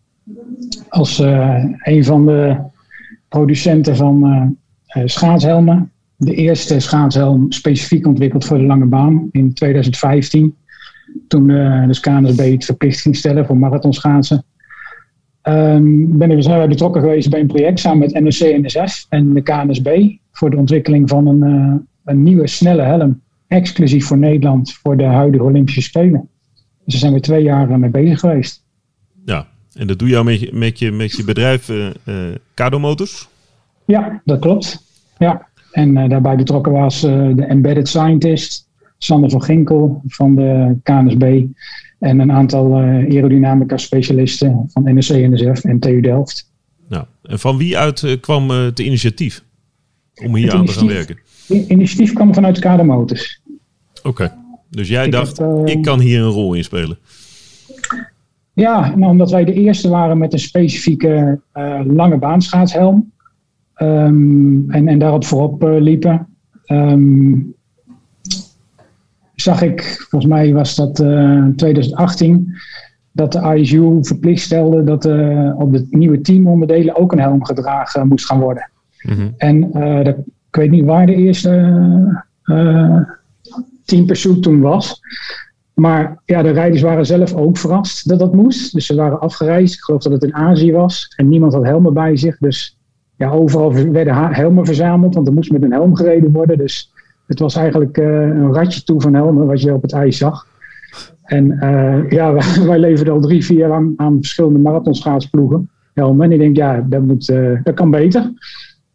als 0.89 1.19
eh, 1.19 1.63
een 1.83 2.03
van 2.03 2.25
de 2.25 2.57
producenten 3.35 3.95
van 3.95 4.25
eh, 4.25 5.01
eh, 5.01 5.07
schaatshelmen. 5.07 5.91
De 6.17 6.35
eerste 6.35 6.79
schaatshelm 6.79 7.51
specifiek 7.51 8.07
ontwikkeld 8.07 8.45
voor 8.45 8.57
de 8.57 8.63
lange 8.63 8.85
baan 8.85 9.29
in 9.31 9.53
2015. 9.53 10.55
Toen 11.27 11.49
eh 11.49 11.87
de 11.87 11.99
KNSB 11.99 12.51
het 12.51 12.65
verplicht 12.65 13.01
ging 13.01 13.15
stellen 13.15 13.45
voor 13.45 13.57
marathonschaatsen. 13.57 14.43
Ehm 15.41 16.17
ben 16.17 16.31
ik 16.31 16.43
zijn 16.43 16.57
wij 16.57 16.67
betrokken 16.67 17.01
geweest 17.01 17.29
bij 17.29 17.39
een 17.39 17.47
project 17.47 17.79
samen 17.79 17.99
met 17.99 18.23
NOC 18.23 18.63
NSF 18.63 19.05
en 19.09 19.33
de 19.33 19.41
KNSB 19.41 19.87
voor 20.31 20.49
de 20.49 20.57
ontwikkeling 20.57 21.09
van 21.09 21.27
een, 21.27 21.41
een 22.03 22.23
nieuwe 22.23 22.47
snelle 22.47 22.81
helm 22.81 23.21
exclusief 23.47 24.05
voor 24.05 24.17
Nederland 24.17 24.73
voor 24.73 24.97
de 24.97 25.03
huidige 25.03 25.43
Olympische 25.43 25.81
Spelen. 25.81 26.29
Dus 26.53 26.93
daar 26.93 26.99
zijn 26.99 27.13
we 27.13 27.19
twee 27.19 27.43
jaar 27.43 27.79
mee 27.79 27.89
bezig 27.89 28.19
geweest. 28.19 28.63
Ja, 29.25 29.47
en 29.75 29.87
dat 29.87 29.99
doe 29.99 30.09
je 30.09 30.23
met 30.23 30.39
je, 30.39 30.49
met 30.53 30.79
je, 30.79 30.91
met 30.91 31.11
je 31.11 31.23
bedrijf 31.23 31.69
eh, 31.69 32.15
Kado 32.53 32.79
Motors. 32.79 33.27
Ja, 33.85 34.21
dat 34.25 34.39
klopt. 34.39 34.83
Ja. 35.17 35.47
En 35.71 35.97
eh, 35.97 36.09
daarbij 36.09 36.35
betrokken 36.35 36.71
was 36.71 37.01
de 37.01 37.45
embedded 37.47 37.87
scientist, 37.87 38.67
Sander 38.97 39.29
van 39.29 39.43
Ginkel 39.43 40.01
van 40.07 40.35
de 40.35 40.75
KNSB. 40.83 41.43
En 41.99 42.19
een 42.19 42.31
aantal 42.31 42.75
aerodynamica 42.75 43.77
specialisten 43.77 44.69
van 44.73 44.83
NRC, 44.83 45.09
NSF 45.09 45.63
en 45.63 45.79
TU 45.79 46.01
Delft. 46.01 46.51
Nou, 46.89 47.05
en 47.21 47.39
van 47.39 47.57
wie 47.57 47.77
uit 47.77 48.17
kwam 48.21 48.49
het 48.49 48.79
initiatief 48.79 49.43
om 50.15 50.35
hier 50.35 50.45
Het 50.45 50.55
aan 50.55 50.65
te 50.65 50.71
gaan 50.71 50.87
werken? 50.87 51.17
Het 51.47 51.67
initiatief 51.67 52.13
kwam 52.13 52.33
vanuit 52.33 52.59
Kader 52.59 52.85
Motors. 52.85 53.41
Oké, 54.03 54.33
dus 54.69 54.87
jij 54.87 55.05
Ik 55.05 55.11
dacht, 55.11 55.37
heb, 55.37 55.67
ik 55.67 55.81
kan 55.81 55.99
hier 55.99 56.19
een 56.19 56.29
rol 56.29 56.53
in 56.53 56.63
spelen. 56.63 56.97
Ja, 58.55 58.95
nou, 58.95 59.11
omdat 59.11 59.31
wij 59.31 59.45
de 59.45 59.53
eerste 59.53 59.89
waren 59.89 60.17
met 60.17 60.33
een 60.33 60.39
specifieke 60.39 61.39
eh, 61.51 61.79
lange 61.85 62.17
baansschaatshelm. 62.17 63.11
Ehm, 63.73 64.71
en, 64.71 64.87
en 64.87 64.99
daarop 64.99 65.25
voorop 65.25 65.63
eh, 65.63 65.79
liepen. 65.79 66.27
Ehm, 66.65 67.33
zag 69.35 69.61
ik, 69.61 70.05
volgens 70.09 70.31
mij 70.31 70.53
was 70.53 70.75
dat 70.75 70.99
eh 70.99 71.47
2018, 71.55 72.55
dat 73.11 73.31
de 73.31 73.55
ISU 73.55 73.97
verplicht 74.01 74.41
stelde 74.41 74.83
dat 74.83 75.05
op 75.57 75.71
de 75.73 75.87
nieuwe 75.89 76.21
teamonderdelen 76.21 76.95
ook 76.95 77.11
een 77.11 77.19
helm 77.19 77.45
gedragen 77.45 78.07
moest 78.07 78.25
gaan 78.25 78.39
worden. 78.39 78.69
Mhm. 79.01 79.29
En 79.37 79.71
dat, 80.03 80.17
ik 80.49 80.55
weet 80.55 80.71
niet 80.71 80.85
waar 80.85 81.05
de 81.05 81.15
eerste 81.15 81.51
team 83.85 84.05
pursuit 84.05 84.41
toen 84.41 84.59
was. 84.59 85.01
Maar 85.75 86.21
ja, 86.25 86.41
de 86.41 86.49
rijders 86.49 86.81
waren 86.81 87.05
zelf 87.05 87.33
ook 87.33 87.57
verrast 87.57 88.09
dat 88.09 88.19
dat 88.19 88.33
moest. 88.33 88.73
Dus 88.73 88.85
ze 88.85 88.95
waren 88.95 89.19
afgereisd. 89.19 89.73
Ik 89.73 89.81
geloof 89.81 90.01
dat 90.01 90.11
het 90.11 90.23
in 90.23 90.33
Azië 90.33 90.71
was. 90.71 91.13
En 91.15 91.27
niemand 91.27 91.53
had 91.53 91.63
helmen 91.63 91.93
bij 91.93 92.17
zich. 92.17 92.37
Dus 92.37 92.77
ja, 93.15 93.29
overal 93.29 93.73
werden 93.73 94.15
helmen 94.15 94.65
verzameld. 94.65 95.15
Want 95.15 95.27
er 95.27 95.33
moest 95.33 95.51
met 95.51 95.63
een 95.63 95.71
helm 95.71 95.95
gereden 95.95 96.31
worden. 96.31 96.57
Dus 96.57 96.91
het 97.27 97.39
was 97.39 97.55
eigenlijk 97.55 97.97
eh, 97.97 98.21
een 98.21 98.53
ratje 98.53 98.83
toe 98.83 99.01
van 99.01 99.13
helmen 99.13 99.45
wat 99.45 99.61
je 99.61 99.73
op 99.73 99.81
het 99.81 99.93
ijs 99.93 100.17
zag. 100.17 100.47
En 101.23 101.59
eh, 101.59 102.09
ja, 102.09 102.33
wij, 102.67 102.79
leverden 102.79 103.13
al 103.13 103.21
drie, 103.21 103.45
vier 103.45 103.67
lang 103.67 103.93
aan 103.97 104.17
verschillende 104.17 104.59
marathonschaatsploegen 104.59 105.69
helmen. 105.93 106.25
En 106.25 106.31
ik 106.31 106.39
denk, 106.39 106.55
ja, 106.55 106.85
dat, 106.89 107.01
moet, 107.01 107.29
eh, 107.29 107.63
dat 107.63 107.73
kan 107.73 107.91
beter. 107.91 108.33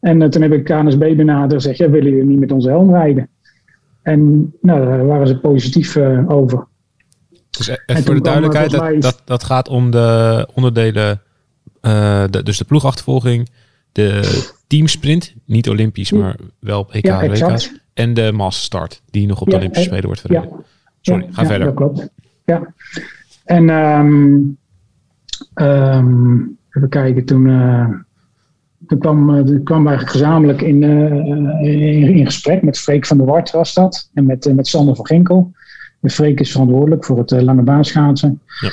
En 0.00 0.30
toen 0.30 0.42
heb 0.42 0.52
ik 0.52 0.64
KNSB 0.64 1.16
benaderd 1.16 1.52
en 1.52 1.60
zeg, 1.60 1.76
ja, 1.76 1.90
willen 1.90 2.10
jullie 2.10 2.28
niet 2.28 2.38
met 2.38 2.52
onze 2.52 2.68
helm 2.68 2.90
rijden? 2.90 3.28
En 4.02 4.52
nou, 4.60 4.86
daar 4.86 5.06
waren 5.06 5.26
ze 5.26 5.40
positief 5.40 5.96
over. 6.26 6.68
Dus 7.66 7.68
e- 7.68 7.82
En 7.86 8.02
voor 8.02 8.14
de 8.14 8.20
duidelijkheid, 8.20 8.70
dat, 8.70 8.80
mij- 8.80 9.00
dat, 9.00 9.22
dat 9.24 9.44
gaat 9.44 9.68
om 9.68 9.90
de 9.90 10.48
onderdelen, 10.54 11.20
eh, 11.80 12.24
de, 12.30 12.42
dus 12.42 12.58
de 12.58 12.64
ploegachtervolging, 12.64 13.48
de 13.92 14.40
teamsprint, 14.66 15.34
niet 15.44 15.68
Olympisch, 15.68 16.12
maar 16.12 16.36
wel 16.60 16.86
EK 16.92 17.04
Ja, 17.06 17.22
en 17.22 17.30
exact. 17.30 17.52
WK's, 17.52 17.80
en 17.94 18.14
de 18.14 18.32
massstart, 18.32 19.02
die 19.10 19.26
nog 19.26 19.40
op 19.40 19.46
de 19.46 19.52
Ja, 19.52 19.58
Olympische 19.58 19.90
eh, 19.90 19.96
Spelen 19.96 20.06
wordt 20.06 20.22
Ja, 20.28 20.40
verreden. 20.40 20.64
Sorry, 21.00 21.22
ja, 21.24 21.28
ga 21.32 21.42
ja, 21.42 21.48
verder. 21.48 21.66
Dat 21.66 21.76
klopt. 21.76 22.08
Ja. 22.44 22.74
En 23.44 23.70
ehm, 23.70 24.36
even 26.70 26.88
kijken, 26.88 27.24
toen, 27.24 27.48
eh, 27.48 27.88
toen 28.86 28.98
kwam, 28.98 29.44
toen 29.46 29.62
kwam 29.62 29.82
we 29.82 29.88
eigenlijk 29.88 30.18
gezamenlijk 30.18 30.60
in, 30.62 30.82
in, 30.82 32.14
in 32.14 32.24
gesprek 32.24 32.62
met 32.62 32.78
Freek 32.78 33.06
van 33.06 33.16
der 33.16 33.26
Wart 33.26 33.50
was 33.50 33.74
dat. 33.74 34.10
En 34.14 34.26
met, 34.26 34.54
met 34.54 34.66
Sander 34.66 34.96
van 34.96 35.06
Ginkel. 35.06 35.52
Freek 36.02 36.40
is 36.40 36.52
verantwoordelijk 36.52 37.04
voor 37.04 37.18
het 37.18 37.32
eh, 37.32 37.40
lange 37.40 37.62
baanschaatsen. 37.62 38.40
Ja. 38.60 38.70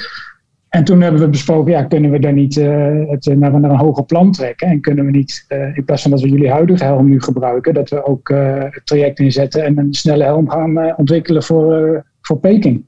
En 0.69 0.83
toen 0.83 1.01
hebben 1.01 1.21
we 1.21 1.29
besproken, 1.29 1.71
ja, 1.71 1.83
kunnen 1.83 2.11
we 2.11 2.19
daar 2.19 2.33
niet 2.33 2.57
eh, 2.57 2.91
het 3.09 3.27
eh, 3.27 3.35
naar, 3.35 3.53
een- 3.53 3.61
naar 3.61 3.71
een 3.71 3.77
hoger 3.77 4.03
plan 4.05 4.31
trekken? 4.31 4.67
En 4.67 4.81
kunnen 4.81 5.05
we 5.05 5.11
niet, 5.11 5.45
in 5.73 5.83
plaats 5.85 6.01
van 6.01 6.11
dat 6.11 6.21
we 6.21 6.29
jullie 6.29 6.49
huidige 6.51 6.83
helm 6.83 7.05
nu 7.09 7.21
gebruiken, 7.21 7.73
dat 7.73 7.89
we 7.89 8.05
ook 8.05 8.29
het 8.69 8.81
traject 8.85 9.19
inzetten 9.19 9.63
en 9.65 9.77
een 9.77 9.93
snelle 9.93 10.23
helm 10.23 10.49
gaan 10.49 10.95
ontwikkelen 10.97 11.43
voor, 11.43 12.03
voor 12.21 12.37
Peking? 12.39 12.85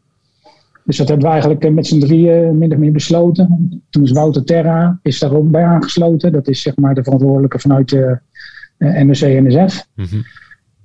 Dus 0.83 0.97
dat 0.97 1.07
hebben 1.07 1.25
we 1.25 1.31
eigenlijk 1.31 1.69
met 1.73 1.87
z'n 1.87 1.99
drieën 1.99 2.57
min 2.57 2.71
of 2.71 2.77
meer 2.77 2.91
besloten. 2.91 3.81
Toen 3.89 4.03
is 4.03 4.11
Wouter 4.11 4.43
Terra 4.43 4.99
is 5.01 5.19
daar 5.19 5.33
ook 5.33 5.51
bij 5.51 5.63
aangesloten. 5.63 6.31
Dat 6.31 6.47
is 6.47 6.61
zeg 6.61 6.75
maar 6.75 6.95
de 6.95 7.03
verantwoordelijke 7.03 7.59
vanuit 7.59 7.89
de 7.89 8.19
eh, 8.77 9.01
NOC-NSF. 9.01 9.85
Mhm. 9.95 10.15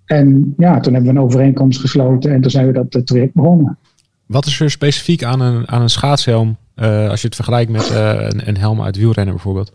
En 0.07 0.55
ja, 0.57 0.81
toen 0.81 0.95
hebben 0.95 1.13
we 1.13 1.19
een 1.19 1.25
overeenkomst 1.25 1.81
gesloten 1.81 2.33
en 2.33 2.41
toen 2.41 2.51
zijn 2.51 2.67
we 2.67 2.73
dat 2.73 2.95
eh, 2.95 3.03
traject 3.03 3.35
begonnen. 3.35 3.79
Wat 4.27 4.47
is 4.47 4.61
er 4.61 4.71
specifiek 4.71 5.25
aan 5.25 5.41
een, 5.41 5.69
aan 5.69 5.83
een 5.83 5.91
schaatshelm, 5.91 6.57
eh, 6.75 7.09
als 7.09 7.21
je 7.21 7.27
het 7.27 7.37
vergelijkt 7.37 7.71
met 7.71 7.91
eh, 7.91 8.15
een, 8.19 8.49
een 8.49 8.57
helm 8.57 8.83
uit 8.83 8.97
wielrennen 8.97 9.35
bijvoorbeeld? 9.35 9.73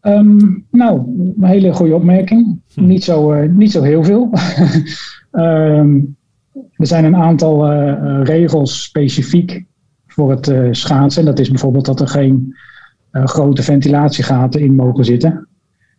Ehm, 0.00 0.38
nou, 0.70 0.98
een 1.38 1.44
hele 1.44 1.72
goede 1.72 1.94
opmerking. 1.94 2.60
Hm. 2.74 2.86
Niet, 2.86 3.04
zo, 3.04 3.46
niet 3.46 3.72
zo 3.72 3.82
heel 3.82 4.04
veel. 4.04 4.30
Ehm, 5.30 5.98
er 6.76 6.86
zijn 6.86 7.04
een 7.04 7.16
aantal 7.16 7.72
regels 8.22 8.82
specifiek 8.82 9.64
voor 10.06 10.30
het 10.30 10.76
schaatsen. 10.76 11.24
Dat 11.24 11.38
is 11.38 11.48
bijvoorbeeld 11.48 11.84
dat 11.84 12.00
er 12.00 12.08
geen 12.08 12.56
grote 13.10 13.62
ventilatiegaten 13.62 14.60
in 14.60 14.74
mogen 14.74 15.04
zitten. 15.04 15.48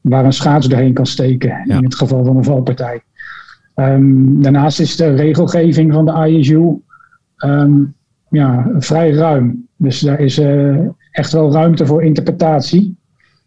Waar 0.01 0.25
een 0.25 0.33
schaats 0.33 0.67
doorheen 0.67 0.93
kan 0.93 1.05
steken 1.05 1.49
Ja. 1.49 1.77
in 1.77 1.83
het 1.83 1.95
geval 1.95 2.25
van 2.25 2.37
een 2.37 2.43
valpartij. 2.43 3.01
Ehm, 3.75 4.41
daarnaast 4.41 4.79
is 4.79 4.95
de 4.95 5.13
regelgeving 5.15 5.93
van 5.93 6.05
de 6.05 6.27
ISU 6.29 6.81
ehm, 7.37 7.71
ja, 8.29 8.71
vrij 8.77 9.11
ruim. 9.11 9.67
Dus 9.77 9.99
daar 9.99 10.19
is 10.19 10.37
eh, 10.37 10.77
echt 11.11 11.31
wel 11.31 11.51
ruimte 11.51 11.85
voor 11.85 12.03
interpretatie. 12.03 12.95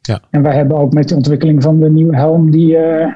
Ja. 0.00 0.20
En 0.30 0.42
wij 0.42 0.54
hebben 0.56 0.76
ook 0.76 0.92
met 0.92 1.08
de 1.08 1.14
ontwikkeling 1.14 1.62
van 1.62 1.80
de 1.80 1.90
nieuwe 1.90 2.16
helm 2.16 2.50
die, 2.50 2.76
eh, 2.76 3.12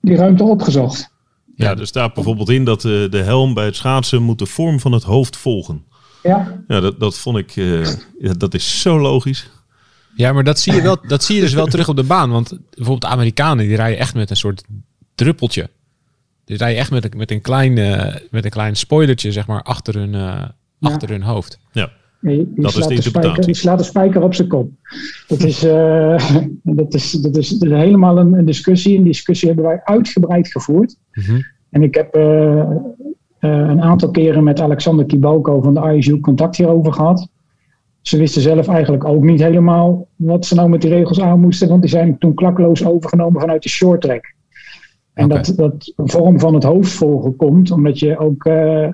die 0.00 0.16
ruimte 0.16 0.44
opgezocht. 0.44 1.12
Ja, 1.54 1.76
er 1.76 1.86
staat 1.86 2.14
bijvoorbeeld 2.14 2.48
in 2.50 2.64
dat 2.64 2.84
eh, 2.84 2.90
de 3.10 3.22
helm 3.24 3.54
bij 3.54 3.64
het 3.64 3.76
schaatsen 3.76 4.22
moet 4.22 4.38
de 4.38 4.46
vorm 4.46 4.80
van 4.80 4.92
het 4.92 5.02
hoofd 5.02 5.36
volgen. 5.36 5.84
Ja, 6.22 6.62
Ja, 6.68 6.80
dat, 6.80 7.00
dat 7.00 7.18
vond 7.18 7.36
ik, 7.38 7.50
ja, 8.18 8.32
dat 8.38 8.54
is 8.54 8.80
zo 8.80 9.00
logisch. 9.00 9.50
Ja, 10.16 10.32
maar 10.32 10.44
dat 10.44 10.58
zie 10.58 10.72
je, 10.72 10.82
wel, 10.82 10.98
dat 11.06 11.24
zie 11.24 11.34
je 11.34 11.40
dus 11.40 11.52
wel 11.52 11.66
terug 11.66 11.88
op 11.88 11.96
de 11.96 12.02
baan. 12.02 12.30
Want 12.30 12.48
bijvoorbeeld 12.48 13.00
de 13.00 13.06
Amerikanen, 13.06 13.66
die 13.66 13.76
rijden 13.76 13.98
echt 13.98 14.14
met 14.14 14.30
een 14.30 14.36
soort 14.36 14.64
druppeltje. 15.14 15.70
Die 16.44 16.56
rijden 16.56 16.78
echt 16.78 16.90
met 16.90 17.04
een, 17.04 17.18
met 17.18 17.30
een, 17.30 17.40
klein, 17.40 17.78
eh, 17.78 18.14
met 18.30 18.44
een 18.44 18.50
klein 18.50 18.76
spoilertje, 18.76 19.32
zeg 19.32 19.46
maar, 19.46 19.62
achter 19.62 19.94
hun, 19.94 20.14
eh, 20.14 20.44
achter 20.80 21.08
hun 21.08 21.22
hoofd. 21.22 21.58
Ja, 21.72 21.90
Dat 22.24 22.64
is 22.64 22.72
slaat 22.72 22.88
de 22.88 22.94
de 22.94 23.02
spijker, 23.02 23.46
je 23.46 23.54
slaat 23.54 23.78
de 23.78 23.84
spijker 23.84 24.22
op 24.22 24.34
zijn 24.34 24.48
kop. 24.48 24.70
Dat 25.26 25.42
is, 25.42 25.64
eh, 25.64 26.30
dat 26.62 26.94
is, 26.94 27.10
dat 27.10 27.36
is, 27.36 27.48
dat 27.48 27.70
is 27.70 27.76
helemaal 27.78 28.18
een, 28.18 28.32
een 28.32 28.44
discussie. 28.44 28.98
Een 28.98 29.04
discussie 29.04 29.48
hebben 29.48 29.66
wij 29.66 29.80
uitgebreid 29.84 30.48
gevoerd. 30.48 30.96
Mhm. 31.12 31.40
En 31.70 31.82
ik 31.82 31.94
heb 31.94 32.14
eh, 32.14 32.60
eh, 32.60 32.66
een 33.38 33.82
aantal 33.82 34.10
keren 34.10 34.44
met 34.44 34.60
Alexander 34.60 35.06
Kibalko 35.06 35.60
van 35.60 35.74
de 35.74 35.96
ISU 35.96 36.20
contact 36.20 36.56
hierover 36.56 36.92
gehad. 36.92 37.28
Ze 38.04 38.16
wisten 38.16 38.42
zelf 38.42 38.68
eigenlijk 38.68 39.04
ook 39.04 39.22
niet 39.22 39.40
helemaal 39.40 40.08
wat 40.16 40.46
ze 40.46 40.54
nou 40.54 40.68
met 40.68 40.80
die 40.80 40.90
regels 40.90 41.20
aan 41.20 41.40
moesten, 41.40 41.68
want 41.68 41.80
die 41.80 41.90
zijn 41.90 42.18
toen 42.18 42.34
klakkeloos 42.34 42.86
overgenomen 42.86 43.40
vanuit 43.40 43.62
de 43.62 43.68
short 43.68 44.00
track. 44.00 44.34
En 45.12 45.28
dat, 45.28 45.52
dat 45.56 45.92
vorm 45.96 46.40
van 46.40 46.54
het 46.54 46.62
hoofd 46.62 46.92
volgen 46.92 47.36
komt 47.36 47.70
omdat 47.70 47.98
je 47.98 48.18
ook 48.18 48.44
eh, 48.44 48.88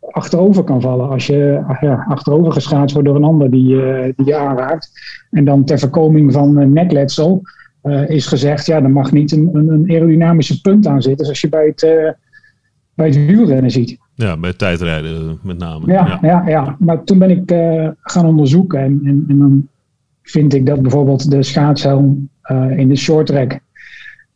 achterover 0.00 0.64
kan 0.64 0.80
vallen 0.80 1.08
als 1.08 1.26
je 1.26 1.62
ach 1.66 1.80
ja, 1.80 2.04
achterover 2.08 2.52
geschaatst 2.52 2.92
wordt 2.92 3.08
door 3.08 3.16
een 3.16 3.24
ander 3.24 3.50
die, 3.50 3.82
eh, 3.82 4.12
die 4.16 4.26
je 4.26 4.36
aanraakt. 4.36 4.90
En 5.30 5.44
dan 5.44 5.64
ter 5.64 5.78
voorkoming 5.78 6.32
van 6.32 6.58
eh, 6.58 6.66
nekletsel 6.66 7.42
is 8.06 8.26
gezegd, 8.26 8.66
ja, 8.66 8.82
er 8.82 8.90
mag 8.90 9.12
niet 9.12 9.32
een, 9.32 9.50
een, 9.52 9.68
een 9.68 9.90
aerodynamische 9.90 10.60
punt 10.60 10.86
aan 10.86 11.02
zitten, 11.02 11.24
zoals 11.24 11.40
je 11.40 11.48
bij 11.48 11.66
het, 11.66 11.80
bij 12.94 13.06
het 13.06 13.26
wielrennen 13.26 13.70
ziet. 13.70 13.98
Ja, 14.16 14.36
bij 14.36 14.52
tijdrijden 14.52 15.38
met 15.42 15.58
name. 15.58 15.92
Ja, 15.92 16.18
ja. 16.22 16.48
ja, 16.48 16.76
maar 16.78 17.04
toen 17.04 17.18
ben 17.18 17.30
ik 17.30 17.50
uh, 17.52 17.88
gaan 18.00 18.26
onderzoeken. 18.26 18.80
En, 18.80 19.00
en, 19.04 19.24
en, 19.28 19.38
dan 19.38 19.68
vind 20.22 20.54
ik 20.54 20.66
dat 20.66 20.82
bijvoorbeeld 20.82 21.30
de 21.30 21.42
schaatshelm 21.42 22.28
uh, 22.50 22.78
in 22.78 22.88
de 22.88 22.96
short 22.96 23.26
track, 23.26 23.58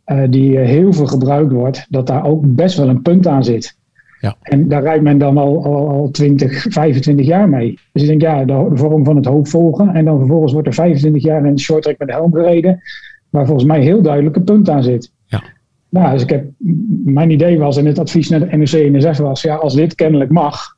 uh, 0.07 0.23
die 0.31 0.59
heel 0.59 0.93
veel 0.93 1.07
gebruikt 1.07 1.53
wordt, 1.53 1.87
dat 1.89 2.07
daar 2.07 2.25
ook 2.25 2.55
best 2.55 2.77
wel 2.77 2.89
een 2.89 3.03
punt 3.03 3.27
aan 3.27 3.45
zit. 3.45 3.79
Ja. 4.21 4.37
En 4.43 4.69
daar 4.69 4.83
rijdt 4.83 5.03
men 5.03 5.19
dan 5.19 5.39
al, 5.39 5.65
al, 5.65 5.89
al 5.89 6.11
20, 6.11 6.67
25 6.69 7.27
jaar 7.27 7.49
mee. 7.49 7.79
Dus 7.93 8.03
ik 8.03 8.09
denk, 8.09 8.23
ja, 8.23 8.45
de, 8.45 8.67
de 8.71 8.77
vorm 8.77 9.05
van 9.05 9.17
het 9.17 9.27
hoofd 9.27 9.51
volgen. 9.51 9.95
En 9.95 10.05
dan 10.05 10.19
vervolgens 10.19 10.53
wordt 10.53 10.69
er 10.69 10.75
25 10.75 11.23
jaar 11.23 11.47
in 11.47 11.55
de 11.55 11.61
short 11.61 11.83
track 11.83 11.99
met 11.99 12.09
de 12.09 12.15
helm 12.15 12.33
gereden. 12.33 12.81
Waar 13.31 13.47
volgens 13.47 13.67
mij 13.67 13.81
heel 13.81 14.03
duidelijk 14.03 14.37
een 14.37 14.45
punt 14.45 14.69
aan 14.69 14.83
zit. 14.83 15.13
Ja. 15.91 16.01
Nou, 16.01 16.13
dus 16.13 16.23
ik 16.23 16.31
heb, 16.31 16.45
mijn 17.05 17.31
idee 17.31 17.59
was 17.59 17.77
en 17.77 17.87
het 17.87 17.99
advies 17.99 18.29
naar 18.29 18.41
de 18.41 18.57
NOC 18.57 18.73
en 18.73 18.97
NSF 18.97 19.19
was, 19.19 19.43
ja, 19.43 19.55
als 19.55 19.75
dit 19.75 19.95
kennelijk 19.95 20.31
mag, 20.31 20.77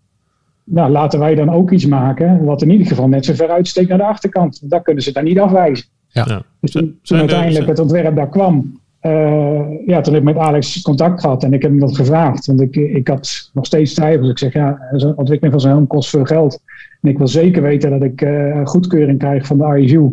nou, 0.64 0.90
laten 0.90 1.19
wij 1.19 1.35
dan 1.35 1.50
ook 1.50 1.71
iets 1.71 1.87
maken 1.87 2.45
wat 2.45 2.62
in 2.62 2.71
ieder 2.71 2.87
geval 2.87 3.09
net 3.09 3.25
zo 3.25 3.35
ver 3.35 3.49
uitsteekt 3.49 3.88
naar 3.88 3.99
de 3.99 4.04
achterkant. 4.04 4.71
Daar 4.71 4.83
kunnen 4.83 5.02
ze 5.02 5.12
dan 5.12 5.25
niet 5.25 5.38
afwijzen. 5.38 5.87
Ja. 6.09 6.42
Dus 6.61 6.71
toen, 6.71 6.99
toen 7.02 7.19
uiteindelijk 7.19 7.66
het 7.66 7.78
ontwerp 7.78 8.16
daar 8.16 8.28
kwam, 8.28 8.81
uh, 9.02 9.61
ja, 9.87 10.00
toen 10.00 10.14
heb 10.14 10.23
ik 10.23 10.35
met 10.35 10.45
Alex 10.45 10.83
contact 10.83 11.21
gehad 11.21 11.45
en 11.45 11.52
ik 11.52 11.62
heb 11.62 11.71
hem 11.71 11.81
dat 11.81 11.97
gevraagd. 11.97 12.47
Want 12.47 12.61
ik, 12.61 12.76
ik 12.76 13.09
had 13.09 13.50
nog 13.52 13.66
steeds 13.66 13.95
twijfels. 13.95 14.31
Ik 14.31 14.38
zeg, 14.38 14.52
ja, 14.52 14.78
zo'n 14.92 15.16
ontwikkeling 15.16 15.52
van 15.52 15.61
zo'n 15.61 15.71
helm 15.71 15.87
kost 15.87 16.11
veel 16.11 16.25
geld. 16.25 16.62
En 17.00 17.11
ik 17.11 17.19
wil 17.19 17.28
zeker 17.28 17.62
weten 17.62 17.90
dat 17.90 18.02
ik 18.02 18.21
uh, 18.21 18.66
goedkeuring 18.66 19.19
krijg 19.19 19.47
van 19.47 19.59
de 19.59 19.64
RIVU. 19.64 20.11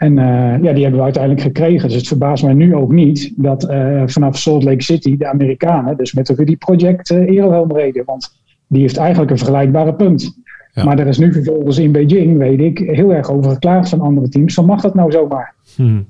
En 0.00 0.16
uh, 0.16 0.62
ja, 0.62 0.72
die 0.72 0.82
hebben 0.82 0.98
we 0.98 1.02
uiteindelijk 1.04 1.42
gekregen. 1.42 1.88
Dus 1.88 1.96
het 1.96 2.06
verbaast 2.06 2.44
mij 2.44 2.54
nu 2.54 2.74
ook 2.74 2.92
niet 2.92 3.32
dat 3.36 3.68
vanaf 4.06 4.38
Salt 4.38 4.62
Lake 4.62 4.82
City 4.82 5.16
de 5.16 5.28
Amerikanen 5.28 5.96
dus 5.96 6.12
met 6.12 6.26
de 6.26 6.34
Rudy 6.34 6.56
Project 6.56 7.10
uh, 7.10 7.18
Aerohelm 7.18 7.72
reden. 7.72 8.04
Want 8.04 8.40
die 8.66 8.80
heeft 8.80 8.96
eigenlijk 8.96 9.30
een 9.30 9.38
vergelijkbare 9.38 9.94
punt. 9.94 10.38
Ja. 10.72 10.84
Maar 10.84 10.98
er 10.98 11.06
is 11.06 11.18
nu 11.18 11.32
vervolgens 11.32 11.78
in 11.78 11.92
Beijing, 11.92 12.38
weet 12.38 12.60
ik, 12.60 12.78
heel 12.78 13.12
erg 13.12 13.30
over 13.30 13.50
geklaagd 13.50 13.88
van 13.88 14.00
andere 14.00 14.28
teams. 14.28 14.54
Van 14.54 14.64
mag 14.64 14.80
dat 14.80 14.94
nou 14.94 15.10
zomaar? 15.10 15.54
Hmm. 15.74 16.06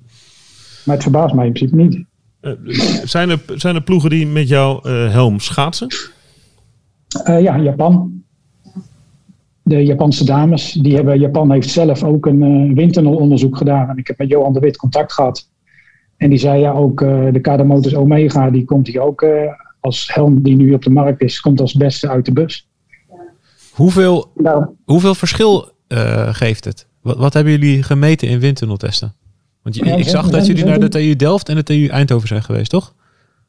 Maar 0.84 0.94
het 0.94 1.02
verbaast 1.02 1.34
mij 1.34 1.46
in 1.46 1.52
principe 1.52 1.82
niet. 1.82 2.04
Zijn, 3.04 3.30
er, 3.30 3.40
zijn 3.46 3.74
er 3.74 3.82
ploegen 3.82 4.10
die 4.10 4.26
met 4.26 4.48
jouw 4.48 4.80
helm 4.88 5.38
schaatsen? 5.38 5.88
Ja, 7.24 7.58
Japan. 7.58 8.22
De 9.62 9.84
Japanse 9.84 10.24
dames. 10.24 10.72
Die 10.72 10.94
hebben, 10.94 11.18
Japan 11.18 11.52
heeft 11.52 11.70
zelf 11.70 12.04
ook 12.04 12.26
een 12.26 12.74
windtunnelonderzoek 12.74 13.56
gedaan. 13.56 13.88
En 13.88 13.96
ik 13.96 14.06
heb 14.06 14.18
met 14.18 14.28
Johan 14.28 14.52
de 14.52 14.60
Wit 14.60 14.76
contact 14.76 15.12
gehad. 15.12 15.48
En 16.16 16.30
die 16.30 16.38
zei 16.38 16.60
ja, 16.60 16.72
ook 16.72 16.98
de 17.32 17.38
Kada 17.42 17.62
Motors 17.62 17.94
Omega, 17.94 18.50
die 18.50 18.64
komt 18.64 18.86
hier 18.86 19.00
ook 19.00 19.26
als 19.80 20.14
helm 20.14 20.42
die 20.42 20.56
nu 20.56 20.72
op 20.72 20.82
de 20.82 20.90
markt 20.90 21.22
is, 21.22 21.40
komt 21.40 21.60
als 21.60 21.74
beste 21.74 22.08
uit 22.08 22.24
de 22.24 22.32
bus. 22.32 22.68
Hoeveel, 23.70 24.30
nou, 24.34 24.66
hoeveel 24.84 25.14
verschil 25.14 25.72
geeft 26.30 26.64
het? 26.64 26.86
Wat, 27.02 27.16
wat 27.16 27.34
hebben 27.34 27.52
jullie 27.52 27.82
gemeten 27.82 28.28
in 28.28 28.40
windtunneltesten? 28.40 29.14
Want 29.62 29.76
je, 29.76 29.84
ja, 29.84 29.94
ik 29.96 30.08
zag 30.08 30.30
dat 30.30 30.46
jullie 30.46 30.64
naar 30.64 30.80
de 30.80 30.88
TU 30.88 31.16
Delft 31.16 31.48
en 31.48 31.54
de 31.54 31.62
TU 31.62 31.86
Eindhoven 31.86 32.28
zijn 32.28 32.42
geweest, 32.42 32.70
toch? 32.70 32.94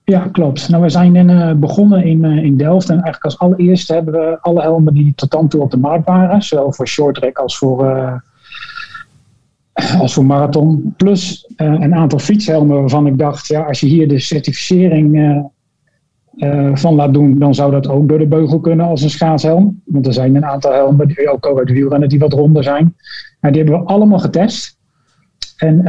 Ja, 0.04 0.28
klopt. 0.32 0.70
Nou, 0.70 0.84
we 0.84 0.90
zijn 0.90 1.16
in, 1.16 1.30
uh, 1.30 1.54
begonnen 1.54 2.04
in, 2.04 2.24
uh, 2.24 2.44
in 2.44 2.58
Delft. 2.58 2.90
En 2.90 2.94
eigenlijk 2.94 3.24
als 3.24 3.40
allereerste 3.40 3.94
hebben 3.94 4.14
we 4.14 4.38
alle 4.42 4.62
helmen 4.62 4.94
die 4.94 5.14
tot 5.16 5.32
dan 5.32 5.48
toe 5.48 5.62
op 5.62 5.72
de 5.72 5.78
markt 5.78 6.06
waren. 6.06 6.42
Zowel 6.42 6.74
voor 6.74 6.88
short 6.88 7.16
track 7.16 7.38
als 7.38 7.58
voor, 7.58 7.86
uh, 7.86 8.14
als 10.00 10.14
voor 10.14 10.26
marathon. 10.26 10.94
Plus 10.98 11.50
een 11.56 11.96
aantal 11.96 12.20
fietshelmen 12.20 12.80
waarvan 12.80 13.08
ik 13.08 13.18
dacht, 13.18 13.48
ja, 13.48 13.62
als 13.62 13.80
je 13.80 13.88
hier 13.88 14.08
de 14.08 14.20
certificering 14.20 15.50
van 16.74 16.96
laat 16.96 17.14
doen, 17.14 17.40
dan 17.40 17.56
zou 17.56 17.72
dat 17.72 17.88
ook 17.88 18.10
door 18.10 18.20
de 18.20 18.28
beugel 18.28 18.60
kunnen 18.60 18.86
als 18.86 19.02
een 19.02 19.10
schaatshelm. 19.10 19.82
Want 19.86 20.08
er 20.08 20.14
zijn 20.14 20.36
een 20.36 20.46
aantal 20.46 20.72
helmen, 20.72 21.08
die 21.08 21.32
ook 21.32 21.58
uit 21.58 21.72
wielrennen, 21.72 22.10
die 22.10 22.20
wat 22.20 22.34
ronder 22.34 22.64
zijn. 22.64 22.96
Maar 23.40 23.52
die 23.52 23.62
hebben 23.64 23.80
we 23.80 23.88
allemaal 23.88 24.20
getest. 24.20 24.78
En 25.58 25.84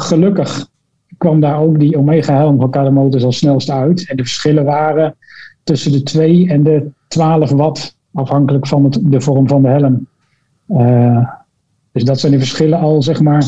gelukkig 0.00 0.68
kwam 1.18 1.40
daar 1.40 1.60
ook 1.60 1.78
die 1.78 1.98
Omega 1.98 2.36
helm 2.36 2.58
van 2.58 2.70
Kada 2.70 2.90
Motors 2.90 3.24
als 3.24 3.36
snelste 3.36 3.72
uit. 3.72 4.08
En 4.08 4.16
de 4.16 4.22
verschillen 4.22 4.64
waren 4.64 5.16
tussen 5.62 5.92
de 5.92 6.02
2 6.02 6.48
en 6.48 6.62
de 6.62 6.90
12 7.08 7.50
watt, 7.50 7.98
afhankelijk 8.12 8.66
van 8.66 8.84
het, 8.84 9.00
de 9.02 9.20
vorm 9.20 9.48
van 9.48 9.62
de 9.62 9.68
helm. 9.68 10.08
Uh, 10.68 11.28
dus 11.92 12.04
dat 12.04 12.20
zijn 12.20 12.32
de 12.32 12.38
verschillen 12.38 12.78
al, 12.78 13.02
zeg 13.02 13.20
maar, 13.20 13.44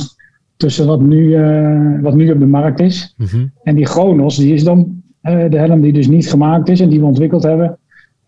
tussen 0.56 0.86
wat 0.86 1.00
nu, 1.00 1.38
uh, 1.38 2.02
wat 2.02 2.14
nu 2.14 2.32
op 2.32 2.38
de 2.38 2.46
markt 2.46 2.80
is. 2.80 3.14
Mm 3.16 3.26
-hmm. 3.26 3.52
En 3.62 3.74
die 3.74 3.86
Chronos, 3.86 4.36
die 4.36 4.54
is 4.54 4.64
dan 4.64 5.02
de 5.22 5.58
helm 5.58 5.80
die 5.80 5.92
dus 5.92 6.08
niet 6.08 6.30
gemaakt 6.30 6.68
is 6.68 6.80
en 6.80 6.88
die 6.88 7.00
we 7.00 7.06
ontwikkeld 7.06 7.42
hebben. 7.42 7.78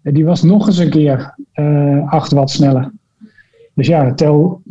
Die 0.02 0.24
was 0.24 0.42
nog 0.42 0.66
eens 0.66 0.78
een 0.78 0.90
keer 0.90 1.34
8 2.06 2.32
watt 2.32 2.50
sneller. 2.50 2.92
Dus 3.74 3.86
ja, 3.86 4.14
tel 4.14 4.62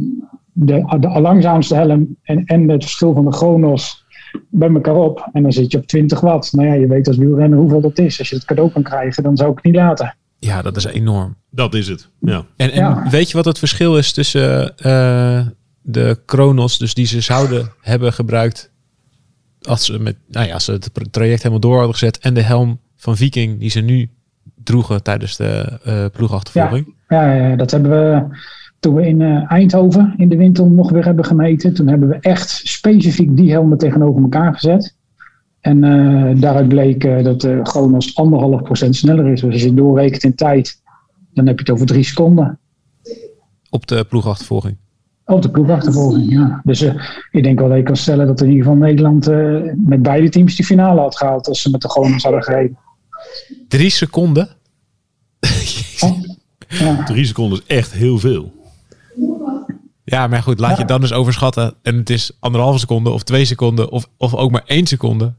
de, 0.54 0.98
de 1.00 1.22
langzaamste 1.22 1.76
helm 1.76 2.16
en, 2.24 2.46
en 2.46 2.70
het 2.70 2.84
verschil 2.84 3.14
van 3.14 3.26
de 3.26 3.32
Chronos 3.32 4.01
bij 4.50 4.70
elkaar 4.70 4.96
op. 4.96 5.30
En 5.34 5.44
dan 5.44 5.52
zit 5.52 5.72
je 5.72 5.78
op 5.78 5.88
20 5.88 6.20
watt. 6.20 6.54
Nou 6.54 6.68
ja, 6.68 6.74
je 6.74 6.88
weet 6.88 7.08
als 7.08 7.18
wielrenner 7.18 7.60
hoeveel 7.60 7.82
dat 7.82 8.00
is. 8.00 8.20
Als 8.20 8.30
je 8.30 8.36
het 8.36 8.46
cadeau 8.46 8.72
kan 8.72 8.84
krijgen, 8.84 9.24
dan 9.24 9.38
zou 9.38 9.50
ik 9.50 9.56
het 9.56 9.66
niet 9.66 9.76
laten. 9.76 10.16
Ja, 10.40 10.62
dat 10.62 10.78
is 10.78 10.86
enorm. 10.86 11.36
Dat 11.50 11.74
is 11.74 11.88
het, 11.88 12.10
ja. 12.20 12.46
En, 12.56 12.72
en 12.72 12.80
ja. 12.80 13.10
weet 13.10 13.30
je 13.30 13.38
wat 13.38 13.46
het 13.46 13.60
verschil 13.60 13.98
is 13.98 14.12
tussen 14.12 14.74
uh, 14.86 15.46
de 15.82 16.20
Chronos, 16.26 16.78
dus 16.78 16.94
die 16.94 17.06
ze 17.06 17.22
zouden 17.22 17.72
hebben 17.82 18.14
gebruikt 18.14 18.72
als 19.62 19.86
ze, 19.86 20.00
met, 20.00 20.16
nou 20.28 20.48
ja, 20.48 20.54
als 20.54 20.66
ze 20.66 20.72
het 20.72 20.90
traject 21.12 21.38
helemaal 21.38 21.60
door 21.60 21.76
hadden 21.76 21.94
gezet, 21.94 22.18
en 22.18 22.34
de 22.34 22.42
helm 22.42 22.80
van 22.96 23.18
Viking 23.18 23.60
die 23.60 23.70
ze 23.70 23.80
nu 23.80 24.10
droegen 24.64 25.04
tijdens 25.04 25.38
de 25.38 25.80
uh, 25.88 26.06
ploegachtervolging? 26.12 26.96
Ja, 27.08 27.34
ja, 27.34 27.48
ja, 27.48 27.56
dat 27.56 27.72
hebben 27.72 27.92
we 27.92 28.38
toen 28.82 28.96
we 28.96 29.08
in 29.08 29.20
uh, 29.20 29.52
Eindhoven 29.52 30.14
in 30.18 30.30
de 30.30 30.38
winter 30.38 30.72
nog 30.72 30.92
weer 30.92 31.06
hebben 31.06 31.26
gemeten, 31.26 31.74
toen 31.74 31.88
hebben 31.88 32.10
we 32.10 32.18
echt 32.20 32.50
specifiek 32.50 33.38
die 33.38 33.52
helmen 33.52 33.78
tegenover 33.78 34.22
elkaar 34.22 34.54
gezet. 34.54 34.96
En 35.60 35.84
uh, 35.84 36.42
daaruit 36.42 36.68
bleek 36.68 37.04
uh, 37.04 37.24
dat 37.24 37.42
de 37.42 37.60
Chronos 37.64 38.16
anderhalf 38.16 38.62
procent 38.62 38.96
sneller 38.96 39.28
is. 39.28 39.42
Dus 39.42 39.54
als 39.54 39.64
je 39.64 39.74
doorrekent 39.74 40.24
in 40.24 40.36
tijd, 40.36 40.82
dan 41.34 41.48
heb 41.48 41.56
je 41.56 41.64
het 41.66 41.74
over 41.74 41.86
drie 41.86 42.04
seconden. 42.04 42.60
Op 43.70 43.88
de 43.88 44.06
ploegachtervolging? 44.10 44.78
Op 45.26 45.42
de 45.42 45.50
ploegachtervolging, 45.50 46.32
ja. 46.32 46.62
Dus 46.64 46.82
ik 47.32 47.44
denk 47.44 47.60
wel 47.60 47.68
dat 47.68 47.78
je 47.78 47.84
kan 47.84 47.96
stellen 47.96 48.28
dat 48.28 48.42
in 48.42 48.50
ieder 48.50 48.64
geval 48.64 48.78
Nederland 48.80 49.26
met 49.78 50.02
beide 50.02 50.30
teams 50.30 50.56
die 50.56 50.66
finale 50.66 51.02
had 51.02 51.18
gehaald 51.18 51.48
als 51.48 51.62
ze 51.62 51.70
met 51.70 51.82
de 51.82 51.90
Chronos 51.90 52.24
hadden 52.24 52.44
gereden. 52.44 52.78
Drie 53.68 53.90
seconden? 53.90 54.50
oh, 56.00 56.18
ja. 56.68 57.04
Drie 57.14 57.26
seconden 57.26 57.62
is 57.66 57.76
echt 57.76 57.92
heel 57.92 58.18
veel. 58.18 58.60
Ja, 60.12 60.28
maar 60.28 60.44
goed, 60.44 60.60
laat 60.60 60.78
je 60.78 60.86
dan 60.86 61.02
dus 61.02 61.14
overschatten. 61.14 61.74
En 61.82 61.96
het 61.96 62.10
is 62.10 62.32
anderhalve 62.40 62.80
seconde 62.80 63.10
of 63.10 63.24
twee 63.24 63.46
seconden 63.46 63.90
of, 63.92 64.10
of 64.18 64.36
ook 64.36 64.52
maar 64.52 64.64
één 64.66 64.88
seconde. 64.88 65.34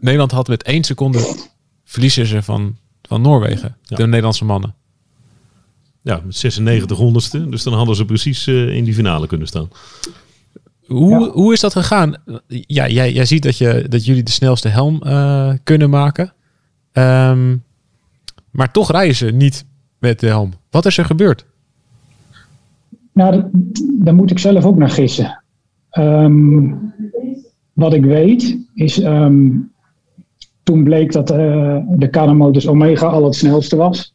Nederland 0.00 0.30
had 0.30 0.48
met 0.48 0.62
één 0.62 0.84
seconde 0.84 1.36
verliezen 1.84 2.26
ze 2.26 2.42
van, 2.42 2.76
van 3.02 3.20
Noorwegen. 3.20 3.76
Ja. 3.82 3.96
De 3.96 4.06
Nederlandse 4.06 4.44
mannen. 4.44 4.74
Ja, 6.02 6.20
met 6.24 6.36
96 6.36 6.96
honderdste. 6.96 7.48
Dus 7.48 7.62
dan 7.62 7.72
hadden 7.72 7.96
ze 7.96 8.04
precies 8.04 8.46
uh, 8.46 8.76
in 8.76 8.84
die 8.84 8.94
finale 8.94 9.26
kunnen 9.26 9.46
staan. 9.46 9.68
Hoe, 10.86 11.20
ja. 11.20 11.30
hoe 11.30 11.52
is 11.52 11.60
dat 11.60 11.72
gegaan? 11.72 12.16
Ja, 12.46 12.88
jij, 12.88 13.12
jij 13.12 13.24
ziet 13.24 13.42
dat, 13.42 13.58
je, 13.58 13.86
dat 13.88 14.04
jullie 14.04 14.22
de 14.22 14.30
snelste 14.30 14.68
helm 14.68 15.02
uh, 15.06 15.52
kunnen 15.62 15.90
maken. 15.90 16.32
Um, 16.92 17.64
maar 18.50 18.72
toch 18.72 18.90
rijden 18.90 19.16
ze 19.16 19.26
niet 19.26 19.64
met 19.98 20.20
de 20.20 20.26
helm. 20.26 20.52
Wat 20.70 20.86
is 20.86 20.98
er 20.98 21.04
gebeurd? 21.04 21.44
Nou, 23.12 23.44
daar 23.92 24.14
moet 24.14 24.30
ik 24.30 24.38
zelf 24.38 24.64
ook 24.64 24.76
naar 24.76 24.90
gissen. 24.90 25.42
Um, 25.98 26.92
wat 27.72 27.94
ik 27.94 28.04
weet 28.04 28.58
is, 28.74 29.04
um, 29.04 29.72
toen 30.62 30.84
bleek 30.84 31.12
dat 31.12 31.30
uh, 31.30 31.76
de 31.88 32.10
Canamotors 32.10 32.68
Omega 32.68 33.06
al 33.06 33.24
het 33.24 33.34
snelste 33.34 33.76
was. 33.76 34.14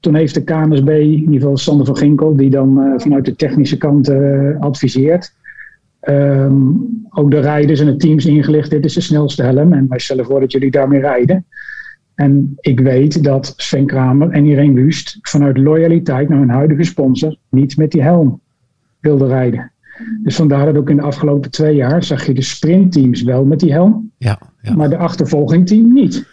Toen 0.00 0.14
heeft 0.14 0.34
de 0.34 0.44
KNSB, 0.44 0.88
in 0.88 1.10
ieder 1.10 1.34
geval 1.34 1.56
Sander 1.56 1.86
van 1.86 1.96
Ginkel, 1.96 2.36
die 2.36 2.50
dan 2.50 2.78
uh, 2.78 2.92
vanuit 2.96 3.24
de 3.24 3.36
technische 3.36 3.76
kant 3.76 4.10
uh, 4.10 4.60
adviseert, 4.60 5.32
um, 6.08 7.06
ook 7.10 7.30
de 7.30 7.40
rijders 7.40 7.80
en 7.80 7.86
de 7.86 7.96
teams 7.96 8.26
ingelicht, 8.26 8.70
dit 8.70 8.84
is 8.84 8.94
de 8.94 9.00
snelste 9.00 9.42
helm 9.42 9.72
en 9.72 9.88
wij 9.88 9.98
stellen 9.98 10.24
voor 10.24 10.40
dat 10.40 10.52
jullie 10.52 10.70
daarmee 10.70 11.00
rijden. 11.00 11.44
En 12.14 12.52
ik 12.60 12.80
weet 12.80 13.24
dat 13.24 13.54
Sven 13.56 13.86
Kramer 13.86 14.30
en 14.30 14.44
Irene 14.44 14.82
Wust 14.82 15.18
vanuit 15.22 15.58
loyaliteit 15.58 16.28
naar 16.28 16.38
hun 16.38 16.48
huidige 16.48 16.84
sponsor 16.84 17.36
niet 17.48 17.76
met 17.76 17.90
die 17.90 18.02
helm 18.02 18.40
wilden 19.00 19.28
rijden. 19.28 19.72
Dus 20.22 20.36
vandaar 20.36 20.66
dat 20.66 20.76
ook 20.76 20.90
in 20.90 20.96
de 20.96 21.02
afgelopen 21.02 21.50
twee 21.50 21.74
jaar 21.74 22.04
zag 22.04 22.26
je 22.26 22.34
de 22.34 22.42
sprintteams 22.42 23.22
wel 23.22 23.44
met 23.44 23.60
die 23.60 23.72
helm, 23.72 24.10
ja, 24.18 24.38
ja. 24.60 24.74
maar 24.74 24.90
de 24.90 24.96
achtervolgingteam 24.96 25.92
niet. 25.92 26.26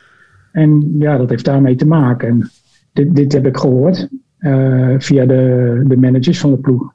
En 0.52 0.96
ja, 1.00 1.18
dat 1.18 1.30
heeft 1.30 1.46
daarmee 1.46 1.76
te 1.76 1.88
maken. 1.88 2.28
En 2.28 2.50
dit, 2.94 3.16
dit 3.16 3.32
heb 3.34 3.46
ik 3.46 3.58
gehoord 3.58 4.08
uh, 4.40 4.96
via 4.98 5.26
de, 5.26 5.84
de 5.88 5.98
managers 5.98 6.40
van 6.40 6.52
de 6.52 6.58
ploeg. 6.58 6.94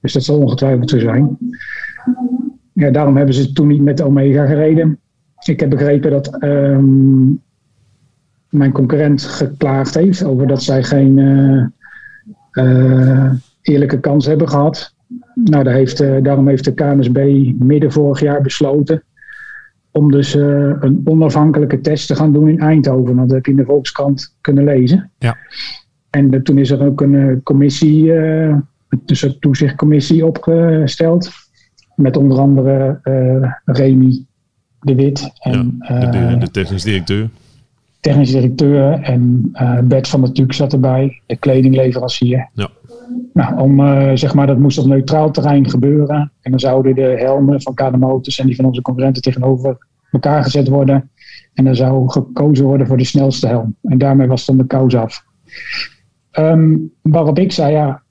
Dus 0.00 0.12
dat 0.12 0.24
zal 0.24 0.40
ongetwijfeld 0.40 0.90
zo 0.90 0.98
zijn. 0.98 1.38
Ja, 2.72 2.90
daarom 2.90 3.16
hebben 3.16 3.34
ze 3.34 3.52
toen 3.52 3.66
niet 3.66 3.82
met 3.82 4.02
Omega 4.02 4.46
gereden. 4.46 4.98
Ik 5.44 5.60
heb 5.60 5.70
begrepen 5.70 6.10
dat 6.10 6.42
um, 6.42 7.42
mijn 8.54 8.72
concurrent 8.72 9.22
geklaagd 9.22 9.94
heeft 9.94 10.24
over 10.24 10.46
dat 10.46 10.62
zij 10.62 10.82
geen 10.82 11.18
uh, 12.52 13.32
eerlijke 13.62 14.00
kans 14.00 14.26
hebben 14.26 14.48
gehad. 14.48 14.94
Nou, 15.34 15.64
daar 15.64 15.74
heeft, 15.74 15.98
daarom 15.98 16.48
heeft 16.48 16.64
de 16.64 16.74
KNSB 16.74 17.50
midden 17.58 17.92
vorig 17.92 18.20
jaar 18.20 18.42
besloten 18.42 19.02
om 19.90 20.10
dus 20.10 20.34
een 20.34 21.00
onafhankelijke 21.04 21.80
test 21.80 22.06
te 22.06 22.14
gaan 22.14 22.32
doen 22.32 22.48
in 22.48 22.60
Eindhoven. 22.60 23.16
Dat 23.16 23.30
heb 23.30 23.44
je 23.44 23.50
in 23.50 23.56
de 23.56 23.64
Volkskrant 23.64 24.36
kunnen 24.40 24.64
lezen. 24.64 25.10
Ja. 25.18 25.36
En 26.10 26.42
toen 26.42 26.58
is 26.58 26.70
er 26.70 26.86
ook 26.86 27.00
een 27.00 27.40
commissie, 27.42 28.12
dus 29.04 29.22
een 29.22 29.38
toezichtcommissie 29.38 30.26
opgesteld. 30.26 31.30
Met 31.96 32.16
onder 32.16 32.38
andere 32.38 32.98
Remy 33.64 34.24
de 34.80 34.94
Wit. 34.94 35.30
En, 35.38 35.76
ja, 35.78 35.98
de, 35.98 36.10
de, 36.10 36.38
de 36.38 36.50
technisch 36.50 36.82
directeur 36.82 37.28
technisch 38.04 38.30
directeur 38.30 38.92
en 38.92 39.50
uh, 39.52 39.78
Bert 39.78 40.08
van 40.08 40.20
der 40.20 40.32
Tuuk 40.32 40.52
zat 40.52 40.72
erbij, 40.72 41.20
de 41.26 41.36
kledingleverancier. 41.36 42.48
Ja. 42.52 42.70
Nou, 43.32 43.60
om, 43.60 43.80
uh, 43.80 44.10
zeg 44.14 44.34
maar, 44.34 44.46
dat 44.46 44.58
moest 44.58 44.78
op 44.78 44.86
neutraal 44.86 45.30
terrein 45.30 45.70
gebeuren. 45.70 46.32
En 46.40 46.50
dan 46.50 46.60
zouden 46.60 46.94
de 46.94 47.14
helmen 47.18 47.62
van 47.62 47.74
KD 47.74 47.96
Motors 47.96 48.38
en 48.38 48.46
die 48.46 48.56
van 48.56 48.64
onze 48.64 48.82
concurrenten 48.82 49.22
tegenover 49.22 49.76
elkaar 50.10 50.42
gezet 50.42 50.68
worden. 50.68 51.10
En 51.54 51.64
dan 51.64 51.74
zou 51.74 52.10
gekozen 52.10 52.64
worden 52.64 52.86
voor 52.86 52.96
de 52.96 53.04
snelste 53.04 53.46
helm. 53.46 53.76
En 53.82 53.98
daarmee 53.98 54.26
was 54.26 54.46
dan 54.46 54.56
de 54.56 54.66
kous 54.66 54.96
af. 54.96 55.24
Um, 56.38 56.92
waarop 57.02 57.38
ik 57.38 57.52
zei, 57.52 57.72
ja, 57.72 58.02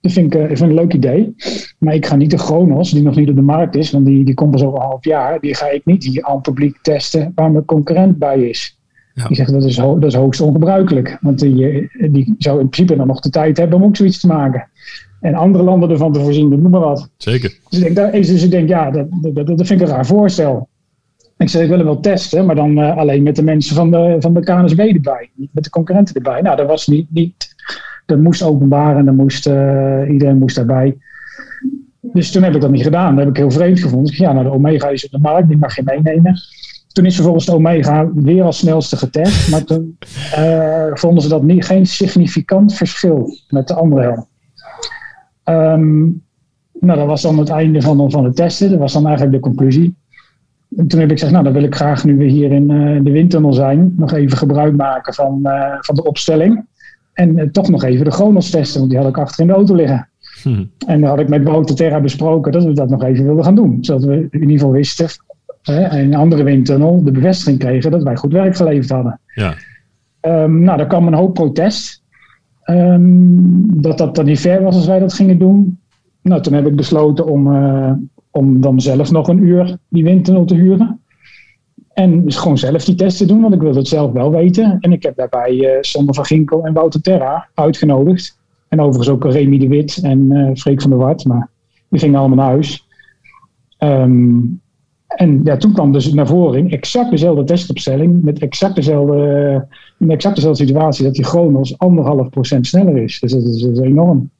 dat 0.00 0.12
vind 0.12 0.34
ik, 0.34 0.46
vind 0.46 0.60
een 0.60 0.74
leuk 0.74 0.94
idee. 0.94 1.34
Maar 1.78 1.94
ik 1.94 2.06
ga 2.06 2.16
niet 2.16 2.30
de 2.30 2.38
Chronos, 2.38 2.90
die 2.90 3.02
nog 3.02 3.16
niet 3.16 3.28
op 3.28 3.36
de 3.36 3.42
markt 3.42 3.76
is, 3.76 3.90
want 3.90 4.06
die, 4.06 4.24
die 4.24 4.34
komt 4.34 4.50
pas 4.50 4.62
over 4.62 4.78
een 4.78 4.86
half 4.86 5.04
jaar. 5.04 5.40
Die 5.40 5.54
ga 5.54 5.70
ik 5.70 5.84
niet 5.84 6.04
hier 6.04 6.24
aan 6.24 6.34
het 6.34 6.42
publiek 6.42 6.78
testen 6.82 7.32
waar 7.34 7.50
mijn 7.50 7.64
concurrent 7.64 8.18
bij 8.18 8.48
is. 8.48 8.77
Ja. 9.18 9.26
Die 9.26 9.36
zeggen 9.36 9.54
dat 9.54 9.64
is, 9.64 9.76
dat 9.76 10.04
is 10.04 10.14
hoogst 10.14 10.40
ongebruikelijk. 10.40 11.18
Want 11.20 11.38
die, 11.38 11.90
die 12.10 12.34
zou 12.38 12.60
in 12.60 12.68
principe 12.68 12.96
dan 12.96 13.06
nog 13.06 13.20
de 13.20 13.30
tijd 13.30 13.56
hebben 13.56 13.78
om 13.78 13.84
ook 13.84 13.96
zoiets 13.96 14.20
te 14.20 14.26
maken. 14.26 14.68
En 15.20 15.34
andere 15.34 15.64
landen 15.64 15.90
ervan 15.90 16.12
te 16.12 16.20
voorzien, 16.20 16.48
noem 16.48 16.70
maar 16.70 16.80
wat. 16.80 17.10
Zeker. 17.16 17.58
Dus 17.68 17.80
ik 17.80 17.94
denk, 17.94 18.12
dus 18.12 18.42
ik 18.42 18.50
denk 18.50 18.68
ja, 18.68 18.90
dat, 18.90 19.06
dat, 19.10 19.46
dat 19.46 19.66
vind 19.66 19.80
ik 19.80 19.80
een 19.80 19.94
raar 19.94 20.06
voorstel. 20.06 20.68
Ik 21.36 21.48
zei, 21.48 21.62
ik 21.62 21.68
wil 21.68 21.78
hem 21.78 21.86
wel 21.86 22.00
testen, 22.00 22.46
maar 22.46 22.54
dan 22.54 22.78
uh, 22.78 22.96
alleen 22.96 23.22
met 23.22 23.36
de 23.36 23.42
mensen 23.42 23.76
van 23.76 23.90
de, 23.90 24.16
van 24.18 24.34
de 24.34 24.40
KNSB 24.40 24.78
erbij. 24.78 25.30
Niet 25.34 25.50
met 25.52 25.64
de 25.64 25.70
concurrenten 25.70 26.14
erbij. 26.14 26.40
Nou, 26.40 26.56
dat 26.56 26.66
was 26.66 26.86
niet, 26.86 27.06
niet 27.10 27.54
dat 28.06 28.18
moest 28.18 28.42
openbaar 28.42 28.96
en 28.96 29.04
dan 29.04 29.16
moest, 29.16 29.46
uh, 29.46 30.02
iedereen 30.08 30.38
moest 30.38 30.56
daarbij. 30.56 30.96
Dus 32.00 32.30
toen 32.30 32.42
heb 32.42 32.54
ik 32.54 32.60
dat 32.60 32.70
niet 32.70 32.82
gedaan. 32.82 33.14
Dat 33.14 33.24
heb 33.24 33.34
ik 33.34 33.40
heel 33.40 33.50
vreemd 33.50 33.80
gevonden. 33.80 34.06
Dus 34.06 34.18
ja, 34.18 34.32
nou, 34.32 34.44
de 34.44 34.52
Omega 34.52 34.88
is 34.88 35.04
op 35.04 35.10
de 35.10 35.18
markt, 35.18 35.48
die 35.48 35.56
mag 35.56 35.76
je 35.76 35.82
meenemen. 35.84 36.38
Toen 36.98 37.06
is 37.06 37.14
vervolgens 37.14 37.46
de 37.46 37.54
Omega 37.54 38.10
weer 38.14 38.42
als 38.44 38.58
snelste 38.58 38.96
getest. 38.96 39.50
Maar 39.50 39.64
toen 39.64 39.98
uh, 40.38 40.84
vonden 40.92 41.22
ze 41.22 41.28
dat 41.28 41.42
niet, 41.42 41.64
geen 41.64 41.86
significant 41.86 42.74
verschil 42.74 43.30
met 43.48 43.68
de 43.68 43.74
andere 43.74 44.02
helm. 44.02 44.26
Um, 45.44 46.22
nou, 46.80 46.98
dat 46.98 47.06
was 47.06 47.22
dan 47.22 47.38
het 47.38 47.48
einde 47.48 47.82
van, 47.82 48.10
van 48.10 48.24
het 48.24 48.36
testen. 48.36 48.70
Dat 48.70 48.78
was 48.78 48.92
dan 48.92 49.06
eigenlijk 49.06 49.36
de 49.36 49.42
conclusie. 49.42 49.96
En 50.76 50.86
toen 50.86 51.00
heb 51.00 51.10
ik 51.10 51.14
gezegd, 51.14 51.32
nou 51.32 51.44
dan 51.44 51.52
wil 51.52 51.62
ik 51.62 51.74
graag 51.74 52.04
nu 52.04 52.16
we 52.16 52.24
hier 52.24 52.52
in 52.52 52.70
uh, 52.70 53.04
de 53.04 53.10
windtunnel 53.10 53.52
zijn, 53.52 53.94
nog 53.96 54.12
even 54.12 54.38
gebruik 54.38 54.76
maken 54.76 55.14
van, 55.14 55.40
uh, 55.42 55.74
van 55.78 55.94
de 55.94 56.04
opstelling. 56.04 56.66
En 57.12 57.52
toch 57.52 57.68
nog 57.68 57.84
even 57.84 58.04
de 58.04 58.10
Chronos 58.10 58.50
testen, 58.50 58.78
want 58.78 58.90
die 58.90 59.00
had 59.00 59.08
ik 59.08 59.18
achter 59.18 59.40
in 59.40 59.46
de 59.46 59.52
auto 59.52 59.74
liggen. 59.74 60.08
Hm. 60.42 60.64
En 60.86 61.00
dan 61.00 61.10
had 61.10 61.20
ik 61.20 61.28
met 61.28 61.42
Wouter 61.42 61.74
Terra 61.74 62.00
besproken 62.00 62.52
dat 62.52 62.64
we 62.64 62.72
dat 62.72 62.88
nog 62.88 63.02
even 63.02 63.24
wilden 63.24 63.44
gaan 63.44 63.54
doen. 63.54 63.78
Zodat 63.80 64.04
we 64.04 64.14
in 64.30 64.40
ieder 64.40 64.50
geval 64.50 64.72
wisten 64.72 65.08
en 65.68 65.98
een 65.98 66.14
andere 66.14 66.42
windtunnel 66.42 67.04
de 67.04 67.10
bevestiging 67.10 67.58
kregen 67.58 67.90
dat 67.90 68.02
wij 68.02 68.16
goed 68.16 68.32
werk 68.32 68.56
geleverd 68.56 68.90
hadden. 68.90 69.20
Ja. 69.34 69.54
Um, 70.20 70.60
nou, 70.60 70.78
daar 70.78 70.86
kwam 70.86 71.06
een 71.06 71.14
hoop 71.14 71.34
protest. 71.34 72.02
Um, 72.64 73.82
dat 73.82 73.98
dat 73.98 74.14
dan 74.14 74.24
niet 74.24 74.40
ver 74.40 74.62
was 74.62 74.74
als 74.74 74.86
wij 74.86 74.98
dat 74.98 75.12
gingen 75.14 75.38
doen. 75.38 75.78
Nou, 76.22 76.42
toen 76.42 76.52
heb 76.52 76.66
ik 76.66 76.76
besloten 76.76 77.26
om, 77.26 77.46
uh, 77.52 77.92
om 78.30 78.60
dan 78.60 78.80
zelf 78.80 79.10
nog 79.10 79.28
een 79.28 79.42
uur 79.42 79.76
die 79.88 80.04
windtunnel 80.04 80.44
te 80.44 80.54
huren. 80.54 81.00
En 81.92 82.24
dus 82.24 82.36
gewoon 82.36 82.58
zelf 82.58 82.84
die 82.84 82.94
test 82.94 83.18
te 83.18 83.26
doen, 83.26 83.40
want 83.40 83.54
ik 83.54 83.60
wilde 83.60 83.78
het 83.78 83.88
zelf 83.88 84.12
wel 84.12 84.30
weten. 84.30 84.76
En 84.80 84.92
ik 84.92 85.02
heb 85.02 85.16
daarbij 85.16 85.54
uh, 85.54 85.70
Sander 85.80 86.14
van 86.14 86.24
Ginkel 86.24 86.64
en 86.64 86.72
Wouter 86.72 87.00
Terra 87.00 87.48
uitgenodigd. 87.54 88.38
En 88.68 88.80
overigens 88.80 89.08
ook 89.08 89.24
Remy 89.24 89.58
de 89.58 89.68
Wit 89.68 90.00
en 90.02 90.30
uh, 90.30 90.50
Freek 90.54 90.80
van 90.80 90.90
der 90.90 90.98
Wart. 90.98 91.24
Maar 91.24 91.48
die 91.88 92.00
gingen 92.00 92.18
allemaal 92.18 92.36
naar 92.36 92.46
huis. 92.46 92.86
Um, 93.78 94.60
en 95.18 95.40
ja, 95.44 95.56
toen 95.56 95.72
kwam 95.72 95.92
dus 95.92 96.12
naar 96.12 96.26
voren 96.26 96.70
exact 96.70 97.10
dezelfde 97.10 97.44
testopstelling 97.44 98.22
met 98.22 98.38
exact 98.38 98.74
dezelfde, 98.74 99.66
in 99.98 100.10
exact 100.10 100.34
dezelfde 100.34 100.64
situatie 100.64 101.04
dat 101.04 101.14
die 101.14 101.24
Chronos 101.24 101.78
anderhalf 101.78 102.28
procent 102.28 102.66
sneller 102.66 102.96
is. 102.96 103.20
Dus 103.20 103.32
dat 103.32 103.42
is, 103.42 103.62
dat 103.62 103.70
is 103.70 103.78
enorm. 103.78 104.30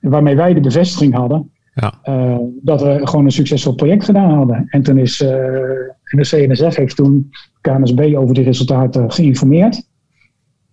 En 0.00 0.10
waarmee 0.10 0.36
wij 0.36 0.54
de 0.54 0.60
bevestiging 0.60 1.14
hadden 1.14 1.50
ja. 1.74 1.94
uh, 2.04 2.38
dat 2.62 2.82
we 2.82 3.00
gewoon 3.02 3.24
een 3.24 3.30
succesvol 3.30 3.74
project 3.74 4.04
gedaan 4.04 4.30
hadden. 4.30 4.66
En 4.68 4.82
toen 4.82 4.98
is 4.98 5.20
uh, 5.20 5.28
de 5.28 6.20
CNSF 6.20 6.76
heeft 6.76 6.96
toen 6.96 7.30
KNSB 7.60 8.14
over 8.16 8.34
die 8.34 8.44
resultaten 8.44 9.12
geïnformeerd. 9.12 9.88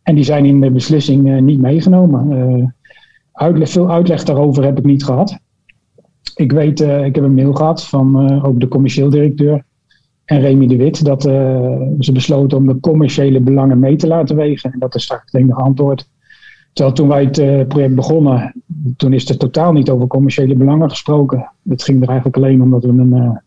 En 0.03 0.15
die 0.15 0.23
zijn 0.23 0.45
in 0.45 0.61
de 0.61 0.71
beslissing 0.71 1.27
uh, 1.27 1.41
niet 1.41 1.61
meegenomen. 1.61 2.75
Uitleg, 3.31 3.69
veel 3.69 3.91
uitleg 3.91 4.23
daarover 4.23 4.63
heb 4.63 4.77
ik 4.77 4.83
niet 4.83 5.03
gehad. 5.03 5.39
Ik 6.35 6.51
weet, 6.51 6.81
uh, 6.81 7.05
ik 7.05 7.15
heb 7.15 7.23
een 7.23 7.33
mail 7.33 7.53
gehad 7.53 7.85
van 7.85 8.31
uh, 8.31 8.45
ook 8.45 8.59
de 8.59 8.67
commercieel 8.67 9.09
directeur 9.09 9.63
en 10.25 10.39
Remy 10.39 10.67
de 10.67 10.75
Wit, 10.75 11.05
dat 11.05 11.25
uh, 11.25 11.81
ze 11.99 12.11
besloten 12.11 12.57
om 12.57 12.67
de 12.67 12.79
commerciële 12.79 13.39
belangen 13.39 13.79
mee 13.79 13.95
te 13.95 14.07
laten 14.07 14.35
wegen. 14.35 14.71
En 14.71 14.79
dat 14.79 14.95
is 14.95 15.03
straks 15.03 15.31
het 15.31 15.41
enige 15.41 15.61
antwoord. 15.61 16.09
Terwijl 16.73 16.95
toen 16.95 17.07
wij 17.07 17.23
het 17.23 17.67
project 17.67 17.95
begonnen, 17.95 18.63
toen 18.97 19.13
is 19.13 19.29
er 19.29 19.37
totaal 19.37 19.71
niet 19.71 19.89
over 19.89 20.07
commerciële 20.07 20.55
belangen 20.55 20.89
gesproken. 20.89 21.51
Het 21.69 21.83
ging 21.83 22.01
er 22.01 22.07
eigenlijk 22.07 22.37
alleen 22.37 22.61
om 22.61 22.71
dat 22.71 22.83
we 22.83 22.89
een, 22.89 23.41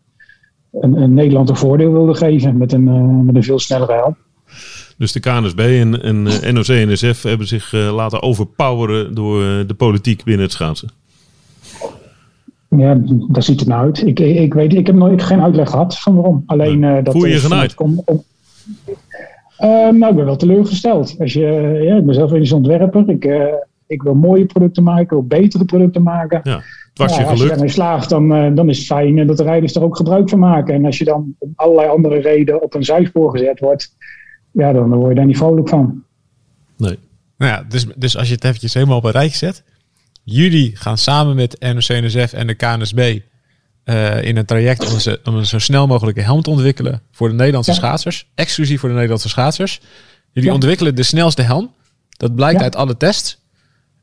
een, 0.71 1.01
een 1.01 1.13
Nederland 1.13 1.49
een 1.49 1.55
voordeel 1.55 1.91
wilden 1.91 2.15
geven 2.15 2.57
met 2.57 2.73
een, 2.73 3.25
met 3.25 3.35
een 3.35 3.43
veel 3.43 3.59
snellere 3.59 3.93
help. 3.93 4.17
Dus 4.97 5.11
de 5.11 5.19
KNSB 5.19 5.59
en, 5.59 6.01
en 6.01 6.23
NOC-NSF 6.53 7.23
hebben 7.23 7.47
zich 7.47 7.71
laten 7.71 8.21
overpoweren 8.21 9.15
door 9.15 9.67
de 9.67 9.73
politiek 9.77 10.23
binnen 10.23 10.43
het 10.43 10.53
schaatsen. 10.53 10.89
Ja, 12.77 13.01
daar 13.27 13.43
ziet 13.43 13.59
het 13.59 13.69
nou 13.69 13.85
uit. 13.85 14.07
Ik, 14.07 14.19
ik, 14.19 14.53
weet, 14.53 14.73
ik 14.73 14.87
heb 14.87 14.95
nooit 14.95 15.23
geen 15.23 15.41
uitleg 15.41 15.69
gehad 15.69 15.99
van 15.99 16.15
waarom. 16.15 16.43
Alleen 16.45 16.81
uh, 16.81 17.03
dat 17.03 17.13
Voel 17.13 17.25
je 17.25 17.41
je? 17.41 17.73
Om, 17.77 18.01
om, 18.05 18.23
uh, 19.59 19.67
nou, 19.69 20.07
ik 20.07 20.15
ben 20.15 20.25
wel 20.25 20.35
teleurgesteld. 20.35 21.15
Als 21.19 21.33
je, 21.33 21.79
ja, 21.83 21.95
ik 21.95 22.05
ben 22.05 22.15
zelf 22.15 22.31
een 22.31 22.53
ontwerper. 22.53 23.09
Ik, 23.09 23.25
uh, 23.25 23.43
ik 23.87 24.03
wil 24.03 24.13
mooie 24.13 24.45
producten 24.45 24.83
maken, 24.83 25.03
ik 25.03 25.09
wil 25.09 25.23
betere 25.23 25.65
producten 25.65 26.03
maken. 26.03 26.39
Ja, 26.43 26.55
het 26.55 26.63
was 26.93 27.11
nou, 27.11 27.21
je 27.21 27.27
als 27.27 27.39
gelukt. 27.39 27.41
je 27.41 27.47
daarmee 27.47 27.69
slaagt, 27.69 28.09
dan, 28.09 28.55
dan 28.55 28.69
is 28.69 28.77
het 28.77 28.87
fijn 28.87 29.27
dat 29.27 29.37
de 29.37 29.43
rijders 29.43 29.75
er 29.75 29.83
ook 29.83 29.97
gebruik 29.97 30.29
van 30.29 30.39
maken. 30.39 30.73
En 30.73 30.85
als 30.85 30.97
je 30.97 31.03
dan 31.05 31.35
om 31.39 31.53
allerlei 31.55 31.89
andere 31.89 32.19
redenen 32.19 32.61
op 32.61 32.73
een 32.73 32.83
zijspoor 32.83 33.31
gezet 33.31 33.59
wordt, 33.59 33.95
ja, 34.51 34.73
dan 34.73 34.93
word 34.93 35.09
je 35.09 35.15
daar 35.15 35.25
niet 35.25 35.37
vrolijk 35.37 35.69
van. 35.69 36.03
Nee. 36.77 36.99
Nou 37.37 37.51
ja, 37.51 37.63
dus, 37.69 37.85
dus 37.95 38.17
als 38.17 38.27
je 38.27 38.33
het 38.33 38.43
eventjes 38.43 38.73
helemaal 38.73 38.97
op 38.97 39.03
een 39.03 39.11
rij 39.11 39.29
zet. 39.29 39.63
Jullie 40.27 40.75
gaan 40.75 40.97
samen 40.97 41.35
met 41.35 41.59
NOC-NSF 41.59 42.33
en 42.33 42.47
de 42.47 42.53
KNSB 42.53 43.19
uh, 43.85 44.23
in 44.23 44.37
een 44.37 44.45
traject 44.45 44.91
om, 44.93 44.99
ze, 44.99 45.19
om, 45.23 45.35
een 45.35 45.45
zo 45.45 45.59
snel 45.59 45.87
mogelijke 45.87 46.21
helm 46.21 46.41
te 46.41 46.49
ontwikkelen 46.49 47.01
voor 47.11 47.29
de 47.29 47.35
Nederlandse 47.35 47.71
ja. 47.71 47.77
schaatsers. 47.77 48.27
Exclusief 48.35 48.79
voor 48.79 48.89
de 48.89 48.95
Nederlandse 48.95 49.29
schaatsers. 49.29 49.81
Jullie 50.31 50.49
ja. 50.49 50.55
ontwikkelen 50.55 50.95
de 50.95 51.03
snelste 51.03 51.41
helm. 51.41 51.73
Dat 52.09 52.35
blijkt 52.35 52.57
Ja. 52.57 52.63
uit 52.63 52.75
alle 52.75 52.97
tests. 52.97 53.43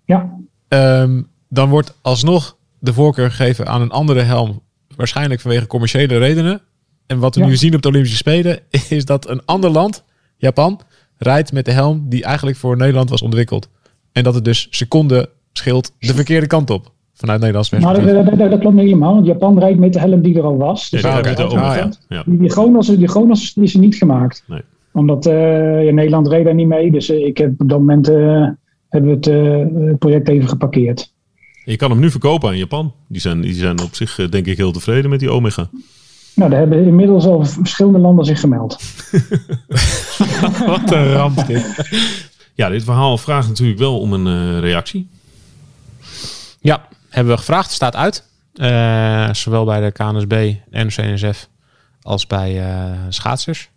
Ja, 0.04 0.38
Ehm, 0.72 1.22
dan 1.48 1.68
wordt 1.68 1.94
alsnog 2.02 2.56
de 2.78 2.92
voorkeur 2.92 3.30
gegeven 3.30 3.66
aan 3.66 3.80
een 3.80 3.90
andere 3.90 4.20
helm. 4.20 4.62
Waarschijnlijk 4.96 5.40
vanwege 5.40 5.66
commerciële 5.66 6.18
redenen. 6.18 6.60
En 7.06 7.18
wat 7.18 7.34
we 7.34 7.44
nu 7.44 7.56
zien 7.56 7.74
op 7.74 7.82
de 7.82 7.88
Olympische 7.88 8.16
Spelen 8.16 8.60
is 8.88 9.04
dat 9.04 9.28
een 9.28 9.44
ander 9.44 9.70
land, 9.70 10.04
Japan, 10.36 10.80
rijdt 11.16 11.52
met 11.52 11.64
de 11.64 11.70
helm 11.70 12.08
die 12.08 12.24
eigenlijk 12.24 12.56
voor 12.56 12.76
Nederland 12.76 13.10
was 13.10 13.22
ontwikkeld. 13.22 13.68
En 14.12 14.24
dat 14.24 14.34
het 14.34 14.44
dus 14.44 14.66
seconden 14.70 15.28
scheelt 15.52 15.92
de 15.98 16.14
verkeerde 16.14 16.46
kant 16.46 16.70
op. 16.70 16.90
Vanuit 17.14 17.38
Nederlands 17.40 17.70
dat, 17.70 17.80
dat, 17.82 18.38
dat, 18.38 18.50
dat 18.50 18.60
klopt 18.60 18.74
niet 18.76 18.84
helemaal. 18.84 19.14
Want 19.14 19.26
Japan 19.26 19.58
rijdt 19.58 19.78
met 19.78 19.92
de 19.92 19.98
helm 19.98 20.22
die 20.22 20.36
er 20.36 20.42
al 20.42 20.56
was. 20.56 20.82
Ja, 20.82 20.88
Dus 20.90 21.00
die 21.00 21.10
Ah, 21.10 21.14
hebben 21.14 21.32
oké. 21.32 21.42
het 21.42 21.52
Ah, 21.52 21.64
over. 21.68 21.76
ja. 21.78 21.90
ja. 22.08 22.22
Die, 22.26 22.38
die 22.38 22.96
die 22.96 23.06
die 23.54 23.64
is 23.64 23.74
er 23.74 23.80
niet 23.80 23.94
gemaakt. 23.94 24.44
Nee. 24.46 24.60
Omdat 24.92 25.26
eh, 25.26 25.84
ja, 25.84 25.92
Nederland 25.92 26.28
reed 26.28 26.44
daar 26.44 26.54
niet 26.54 26.66
mee. 26.66 26.90
Dus 26.90 27.10
eh, 27.10 27.26
ik 27.26 27.38
heb 27.38 27.60
op 27.60 27.68
dat 27.68 27.78
moment 27.78 28.08
eh, 28.08 28.48
hebben 28.88 29.10
we 29.10 29.16
het 29.16 29.26
eh, 29.26 29.94
project 29.98 30.28
even 30.28 30.48
geparkeerd. 30.48 31.12
Je 31.64 31.76
kan 31.76 31.90
hem 31.90 32.00
nu 32.00 32.10
verkopen 32.10 32.48
aan 32.48 32.58
Japan. 32.58 32.92
Die 33.08 33.20
zijn, 33.20 33.40
die 33.40 33.54
zijn 33.54 33.80
op 33.82 33.94
zich 33.94 34.14
denk 34.28 34.46
ik 34.46 34.56
heel 34.56 34.72
tevreden 34.72 35.10
met 35.10 35.20
die 35.20 35.30
Omega. 35.30 35.68
Nou, 36.34 36.50
daar 36.50 36.58
hebben 36.58 36.84
inmiddels 36.84 37.26
al 37.26 37.44
verschillende 37.44 37.98
landen 37.98 38.24
zich 38.24 38.40
gemeld. 38.40 38.78
Wat 40.66 40.92
een 40.92 41.12
ramp 41.12 41.46
dit. 41.46 41.90
Ja, 42.54 42.68
dit 42.68 42.84
verhaal 42.84 43.18
vraagt 43.18 43.48
natuurlijk 43.48 43.78
wel 43.78 43.98
om 44.00 44.12
een 44.12 44.26
eh, 44.26 44.58
reactie. 44.60 45.08
Ja, 46.62 46.88
hebben 47.08 47.32
we 47.32 47.38
gevraagd. 47.38 47.70
Staat 47.70 47.96
uit. 47.96 48.30
Eh, 48.54 49.32
zowel 49.32 49.64
bij 49.64 49.80
de 49.80 49.92
KNSB 49.92 50.54
en 50.70 50.88
CNSF 50.88 51.48
als 52.02 52.26
bij 52.26 52.70
eh, 52.70 52.92
schaatsers. 53.08 53.70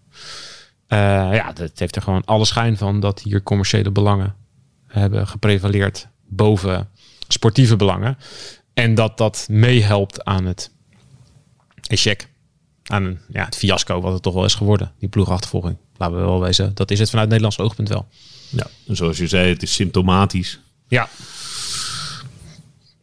Eh, 0.87 0.99
ja, 1.33 1.53
dat 1.53 1.79
heeft 1.79 1.95
er 1.95 2.01
gewoon 2.01 2.25
alle 2.25 2.45
schijn 2.45 2.77
van 2.77 2.99
dat 2.99 3.21
hier 3.21 3.43
commerciële 3.43 3.91
belangen 3.91 4.35
hebben 4.87 5.27
geprevaleerd 5.27 6.07
boven 6.27 6.89
sportieve 7.27 7.75
belangen. 7.75 8.17
En 8.73 8.95
dat 8.95 9.17
dat 9.17 9.47
meehelpt 9.49 10.23
aan 10.23 10.45
het 10.45 10.71
échec. 11.87 12.27
Aan 12.83 13.19
ja, 13.27 13.45
het 13.45 13.55
fiasco 13.55 14.01
wat 14.01 14.13
het 14.13 14.21
toch 14.21 14.33
wel 14.33 14.45
is 14.45 14.55
geworden. 14.55 14.91
Die 14.99 15.09
ploegachtervolging. 15.09 15.77
Laten 15.97 16.15
we 16.15 16.21
wel 16.21 16.41
wezen. 16.41 16.75
Dat 16.75 16.91
is 16.91 16.99
het 16.99 17.09
vanuit 17.09 17.31
het 17.31 17.41
Nederlands 17.41 17.69
oogpunt 17.69 17.89
wel. 17.89 18.07
Ja, 18.49 18.67
en 18.87 18.95
zoals 18.95 19.17
je 19.17 19.27
zei, 19.27 19.49
het 19.49 19.63
is 19.63 19.73
symptomatisch. 19.73 20.59
Ja. 20.87 21.09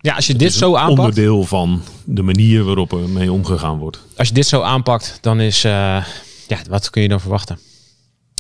Ja, 0.03 0.15
als 0.15 0.27
je 0.27 0.35
dit 0.35 0.53
zo 0.53 0.71
een 0.71 0.79
aanpakt. 0.79 0.99
onderdeel 0.99 1.45
van 1.45 1.83
de 2.05 2.23
manier 2.23 2.65
waarop 2.65 2.93
er 2.93 3.09
mee 3.09 3.33
omgegaan 3.33 3.79
wordt. 3.79 4.07
als 4.17 4.29
je 4.29 4.35
dit 4.35 4.47
zo 4.47 4.61
aanpakt, 4.61 5.19
dan 5.21 5.41
is, 5.41 5.65
eh, 5.65 6.07
ja, 6.49 6.59
wat 6.69 6.91
kun 6.91 7.03
je 7.03 7.09
dan 7.09 7.21
verwachten? 7.21 7.59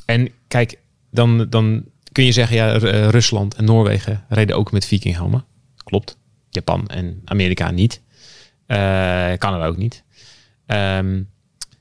En 0.05 0.29
kijk, 0.48 0.79
dan, 1.11 1.46
dan 1.51 1.85
kun 2.12 2.25
je 2.25 2.33
zeggen, 2.33 2.57
ja, 2.57 2.75
eh, 2.75 3.09
Rusland 3.09 3.55
en 3.55 3.64
Noorwegen 3.64 4.25
reden 4.29 4.57
ook 4.57 4.72
met 4.72 4.87
vikinghelmen. 4.87 5.44
Klopt. 5.85 6.18
Japan 6.51 6.88
en 6.88 7.22
Amerika 7.25 7.70
niet. 7.70 8.03
Eh 8.66 9.33
Canada 9.33 9.66
ook 9.66 9.77
niet. 9.77 10.05
Ehm, 10.66 11.22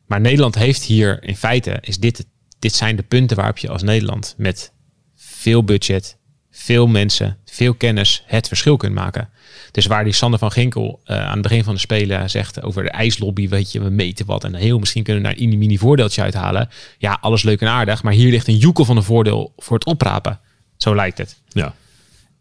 maar 0.06 0.22
Nederland 0.22 0.56
heeft 0.56 0.84
hier 0.84 1.24
in 1.24 1.36
feite, 1.36 1.78
is 1.82 1.98
dit, 1.98 2.26
dit 2.60 2.74
zijn 2.74 2.96
de 2.96 3.04
punten 3.04 3.38
waarop 3.38 3.58
je 3.58 3.70
als 3.70 3.82
Nederland 3.82 4.36
met 4.38 4.72
veel 5.16 5.64
budget, 5.64 6.18
veel 6.52 6.88
mensen, 6.88 7.38
veel 7.46 7.74
kennis 7.74 8.24
het 8.26 8.48
verschil 8.48 8.78
kunt 8.78 8.94
maken. 8.94 9.30
Dus 9.72 9.86
waar 9.86 10.04
die 10.04 10.14
Sander 10.14 10.40
van 10.40 10.52
Ginkel 10.52 11.00
eh, 11.04 11.26
aan 11.26 11.32
het 11.32 11.42
begin 11.42 11.64
van 11.64 11.74
de 11.74 11.80
Spelen 11.80 12.30
zegt 12.30 12.62
over 12.62 12.84
de 12.84 12.90
ijslobby, 12.90 13.50
weet 13.50 13.72
je, 13.72 13.82
we 13.82 13.90
meten 13.90 14.26
wat 14.26 14.44
en 14.44 14.56
heel 14.56 14.80
misschien 14.80 15.04
kunnen 15.04 15.24
we 15.24 15.30
daar 15.30 15.38
een 15.38 15.58
mini 15.58 15.78
voordeeltje 15.78 16.22
uithalen. 16.22 16.70
Ja, 16.98 17.18
alles 17.22 17.44
leuk 17.44 17.62
en 17.62 17.68
aardig, 17.68 18.04
maar 18.04 18.14
hier 18.14 18.32
ligt 18.32 18.48
een 18.48 18.58
joekel 18.58 18.86
van 18.86 18.98
een 18.98 19.04
voordeel 19.04 19.54
voor 19.58 19.78
het 19.78 19.86
oprapen. 19.86 20.40
Zo 20.78 20.96
lijkt 20.96 21.18
het. 21.18 21.42
Ja, 21.48 21.76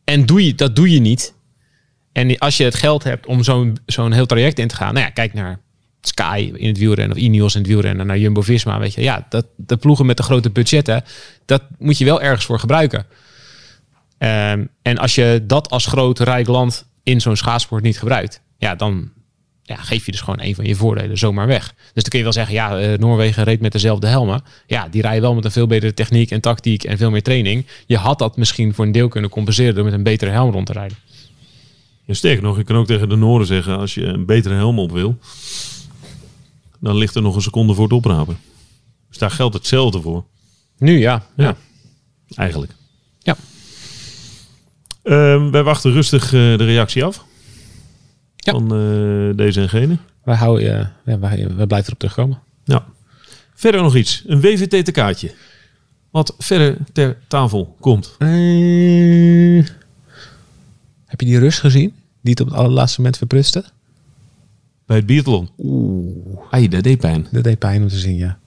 En 0.04 0.26
doe 0.26 0.46
je, 0.46 0.54
dat 0.54 0.76
doe 0.76 0.90
je 0.90 1.00
niet. 1.00 1.34
En 2.12 2.38
als 2.38 2.56
je 2.56 2.64
het 2.64 2.74
geld 2.74 3.04
hebt 3.04 3.26
om 3.26 3.42
zo'n 3.42 3.78
zo'n 3.86 4.12
heel 4.12 4.26
traject 4.26 4.58
in 4.58 4.68
te 4.68 4.76
gaan, 4.76 4.94
nou 4.94 5.06
ja, 5.06 5.12
kijk 5.12 5.34
naar 5.34 5.60
Sky 6.00 6.52
in 6.54 6.68
het 6.68 6.78
wielrennen 6.78 7.16
of 7.16 7.22
Ineos 7.22 7.54
in 7.54 7.60
het 7.60 7.70
wielrennen, 7.70 8.06
naar 8.06 8.18
Jumbo-Visma, 8.18 8.78
weet 8.78 8.94
je. 8.94 9.02
Ja, 9.02 9.26
dat, 9.28 9.46
de 9.56 9.76
ploegen 9.76 10.06
met 10.06 10.16
de 10.16 10.22
grote 10.22 10.50
budgetten, 10.50 11.04
dat 11.44 11.62
moet 11.78 11.98
je 11.98 12.04
wel 12.04 12.22
ergens 12.22 12.44
voor 12.44 12.58
gebruiken. 12.58 13.06
Ehm, 14.20 14.64
en 14.82 14.98
als 14.98 15.14
je 15.14 15.44
dat 15.46 15.70
als 15.70 15.86
groot 15.86 16.18
rijk 16.18 16.46
land 16.46 16.86
in 17.02 17.20
zo'n 17.20 17.36
schaatsport 17.36 17.82
niet 17.82 17.98
gebruikt, 17.98 18.42
ja, 18.58 18.74
dan 18.74 19.10
ja, 19.62 19.76
geef 19.76 20.06
je 20.06 20.12
dus 20.12 20.20
gewoon 20.20 20.40
een 20.40 20.54
van 20.54 20.64
je 20.64 20.74
voordelen 20.74 21.18
zomaar 21.18 21.46
weg. 21.46 21.74
Dus 21.76 22.02
dan 22.02 22.02
kun 22.08 22.18
je 22.18 22.24
wel 22.24 22.32
zeggen, 22.32 22.54
ja, 22.54 22.78
eh, 22.78 22.98
Noorwegen 22.98 23.44
reed 23.44 23.60
met 23.60 23.72
dezelfde 23.72 24.06
helmen. 24.06 24.42
Ja, 24.66 24.88
die 24.88 25.02
rijden 25.02 25.22
wel 25.22 25.34
met 25.34 25.44
een 25.44 25.50
veel 25.50 25.66
betere 25.66 25.94
techniek 25.94 26.30
en 26.30 26.40
tactiek 26.40 26.84
en 26.84 26.98
veel 26.98 27.10
meer 27.10 27.22
training. 27.22 27.66
Je 27.86 27.96
had 27.96 28.18
dat 28.18 28.36
misschien 28.36 28.74
voor 28.74 28.84
een 28.84 28.92
deel 28.92 29.08
kunnen 29.08 29.30
compenseren 29.30 29.74
door 29.74 29.84
met 29.84 29.92
een 29.92 30.02
betere 30.02 30.30
helm 30.30 30.50
rond 30.52 30.66
te 30.66 30.72
rijden. 30.72 30.96
en 32.06 32.16
sterker 32.16 32.42
nog, 32.42 32.56
je 32.56 32.64
kan 32.64 32.76
ook 32.76 32.86
tegen 32.86 33.08
de 33.08 33.16
Noorden 33.16 33.46
zeggen, 33.46 33.78
als 33.78 33.94
je 33.94 34.04
een 34.04 34.26
betere 34.26 34.54
helm 34.54 34.78
op 34.78 34.92
wil, 34.92 35.18
dan 36.80 36.96
ligt 36.96 37.14
er 37.14 37.22
nog 37.22 37.34
een 37.34 37.42
seconde 37.42 37.74
voor 37.74 37.84
het 37.84 37.92
oprapen. 37.92 38.38
Dus 39.08 39.18
daar 39.18 39.30
geldt 39.30 39.54
hetzelfde 39.54 40.00
voor, 40.00 40.24
Nu 40.78 40.98
ja. 40.98 41.26
ja. 41.36 41.56
eigenlijk. 42.34 42.72
Ja. 43.18 43.36
Ehm, 45.10 45.50
wij 45.50 45.62
wachten 45.62 45.92
rustig 45.92 46.24
eh, 46.24 46.30
de 46.30 46.64
reactie 46.64 47.04
af 47.04 47.24
Ja. 48.36 48.52
van 48.52 48.62
eh, 48.62 49.36
deze 49.36 49.60
en 49.60 49.68
gene. 49.68 49.96
Wij, 50.24 50.36
houden, 50.36 50.64
je- 50.64 50.86
ja, 51.12 51.18
wij, 51.18 51.48
wij 51.56 51.66
blijven 51.66 51.86
erop 51.86 51.98
terugkomen. 51.98 52.38
Ja. 52.64 52.84
Verder 53.54 53.82
nog 53.82 53.96
iets. 53.96 54.24
Een 54.26 54.40
WVT-kaartje. 54.40 55.34
Wat 56.10 56.34
verder 56.38 56.76
ter 56.92 57.18
tafel 57.28 57.76
komt. 57.80 58.14
Eh, 58.18 58.28
heb 61.06 61.20
je 61.20 61.26
die 61.26 61.38
rust 61.38 61.58
gezien? 61.60 61.92
Die 62.20 62.30
het 62.32 62.40
op 62.40 62.46
het 62.48 62.56
allerlaatste 62.56 63.00
moment 63.00 63.18
verprutste? 63.18 63.64
Bij 64.86 64.96
het 64.96 65.06
biathlon. 65.06 65.48
Oeh. 65.58 66.38
Ai, 66.50 66.68
dat 66.68 66.82
deed 66.82 66.98
pijn. 66.98 67.26
Dat 67.30 67.44
deed 67.44 67.58
pijn 67.58 67.82
om 67.82 67.88
te 67.88 67.98
zien, 67.98 68.16
ja. 68.16 68.38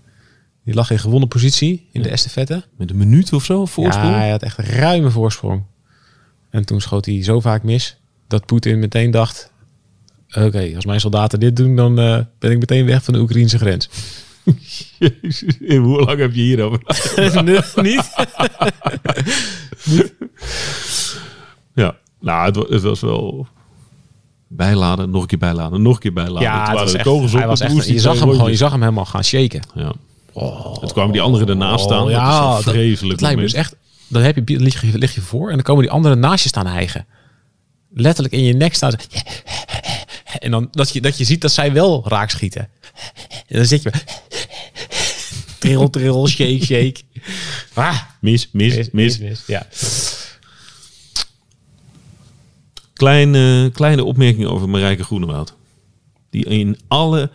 Die 0.66 0.74
lag 0.74 0.92
in 0.92 1.00
gewonnen 1.00 1.28
positie 1.30 1.88
in 1.92 2.02
de 2.02 2.10
estafette. 2.10 2.64
Met 2.78 2.90
een 2.90 2.98
minuut 2.98 3.34
of 3.34 3.44
zo 3.46 3.66
voorsprong. 3.66 4.10
Ja, 4.14 4.18
hij 4.18 4.30
had 4.30 4.44
echt 4.44 4.58
een 4.58 4.66
ruime 4.66 5.10
voorsprong. 5.10 5.64
En 6.54 6.66
toen 6.66 6.82
schoot 6.82 7.06
hij 7.06 7.24
zo 7.24 7.40
vaak 7.40 7.64
mis 7.64 7.98
dat 8.28 8.46
Poetin 8.46 8.80
meteen 8.80 9.12
dacht... 9.12 9.52
Oké, 10.38 10.72
als 10.76 10.86
mijn 10.86 11.00
soldaten 11.00 11.40
dit 11.40 11.56
doen, 11.56 11.76
dan 11.76 12.00
eh, 12.00 12.20
ben 12.40 12.52
ik 12.52 12.60
meteen 12.60 12.86
weg 12.86 13.04
van 13.04 13.14
de 13.14 13.20
Oekraïnse 13.20 13.58
grens. 13.58 13.90
Jezus, 15.00 15.44
hoe 15.60 16.02
lang 16.06 16.20
heb 16.20 16.34
je 16.34 16.42
hierover? 16.42 16.80
Niet? 17.84 18.12
ja, 21.74 21.96
nou, 22.20 22.46
het, 22.46 22.56
wa- 22.56 22.66
het 22.70 22.82
was 22.82 23.02
wel 23.02 23.48
bijladen, 24.48 25.10
nog 25.10 25.22
een 25.22 25.28
keer 25.28 25.38
bijladen, 25.38 25.82
nog 25.82 25.94
een 25.94 26.00
keer 26.02 26.14
bijladen. 26.14 26.42
Ja, 26.42 26.70
het 26.70 26.80
was 26.80 26.92
de 26.92 26.98
echt, 26.98 27.08
kogels 27.08 27.32
op, 27.34 27.38
hij 27.38 27.48
was 27.48 27.60
toen 27.60 27.78
echt, 27.78 27.88
je, 27.88 28.00
zag 28.00 28.20
hem 28.20 28.30
gewoon, 28.30 28.50
je 28.52 28.58
zag 28.58 28.72
hem 28.72 28.82
helemaal 28.82 29.06
gaan 29.06 29.24
shaken. 29.24 29.62
Ja. 29.76 29.94
Het 30.82 30.94
kwamen 30.94 31.12
die 31.12 31.22
anderen 31.22 31.48
ernaast 31.48 31.84
staan. 31.84 32.10
ja, 32.10 32.54
dat 32.54 32.64
vreselijk 32.64 33.20
dat 33.20 33.22
lijkt 33.22 33.38
me 33.38 33.44
dus 33.44 33.54
echt. 33.54 33.76
Dan, 34.14 34.22
heb 34.22 34.36
je, 34.36 34.44
dan 34.44 34.64
lig, 34.64 34.82
je, 34.82 34.98
lig 34.98 35.16
je 35.16 35.22
voor 35.22 35.48
en 35.50 35.56
dan 35.56 35.64
komen 35.64 35.84
die 35.84 35.92
anderen 35.92 36.20
naast 36.20 36.44
je 36.44 36.50
staan 36.50 36.68
hijgen. 36.68 37.06
Letterlijk 37.94 38.34
in 38.34 38.44
je 38.44 38.54
nek 38.54 38.74
staan 38.74 38.92
ze. 38.92 38.98
En 40.40 40.52
dan 40.52 40.68
dat 40.72 40.94
je, 40.94 41.02
dat 41.02 41.18
je 41.18 41.24
ziet 41.24 41.42
dat 41.42 41.52
zij 41.52 41.74
wel 41.74 42.04
raak 42.08 42.30
schieten. 42.30 42.70
En 43.48 43.56
dan 43.56 43.66
zit 43.66 43.84
je. 43.84 43.92
Trill, 45.60 45.90
trill, 45.90 46.28
shake, 46.28 46.66
shake. 46.66 47.02
Ah, 47.74 48.02
Mis, 48.20 48.50
mis, 48.52 48.76
mis. 48.76 48.90
mis, 48.92 49.18
mis. 49.18 49.44
Ja. 49.48 49.68
Kleine, 52.94 53.70
kleine 53.74 54.04
opmerking 54.04 54.46
over 54.48 54.70
Marijke 54.70 55.04
Groenewoud. 55.04 55.54
Die 56.30 56.46
in 56.46 56.80
alle 56.88 57.32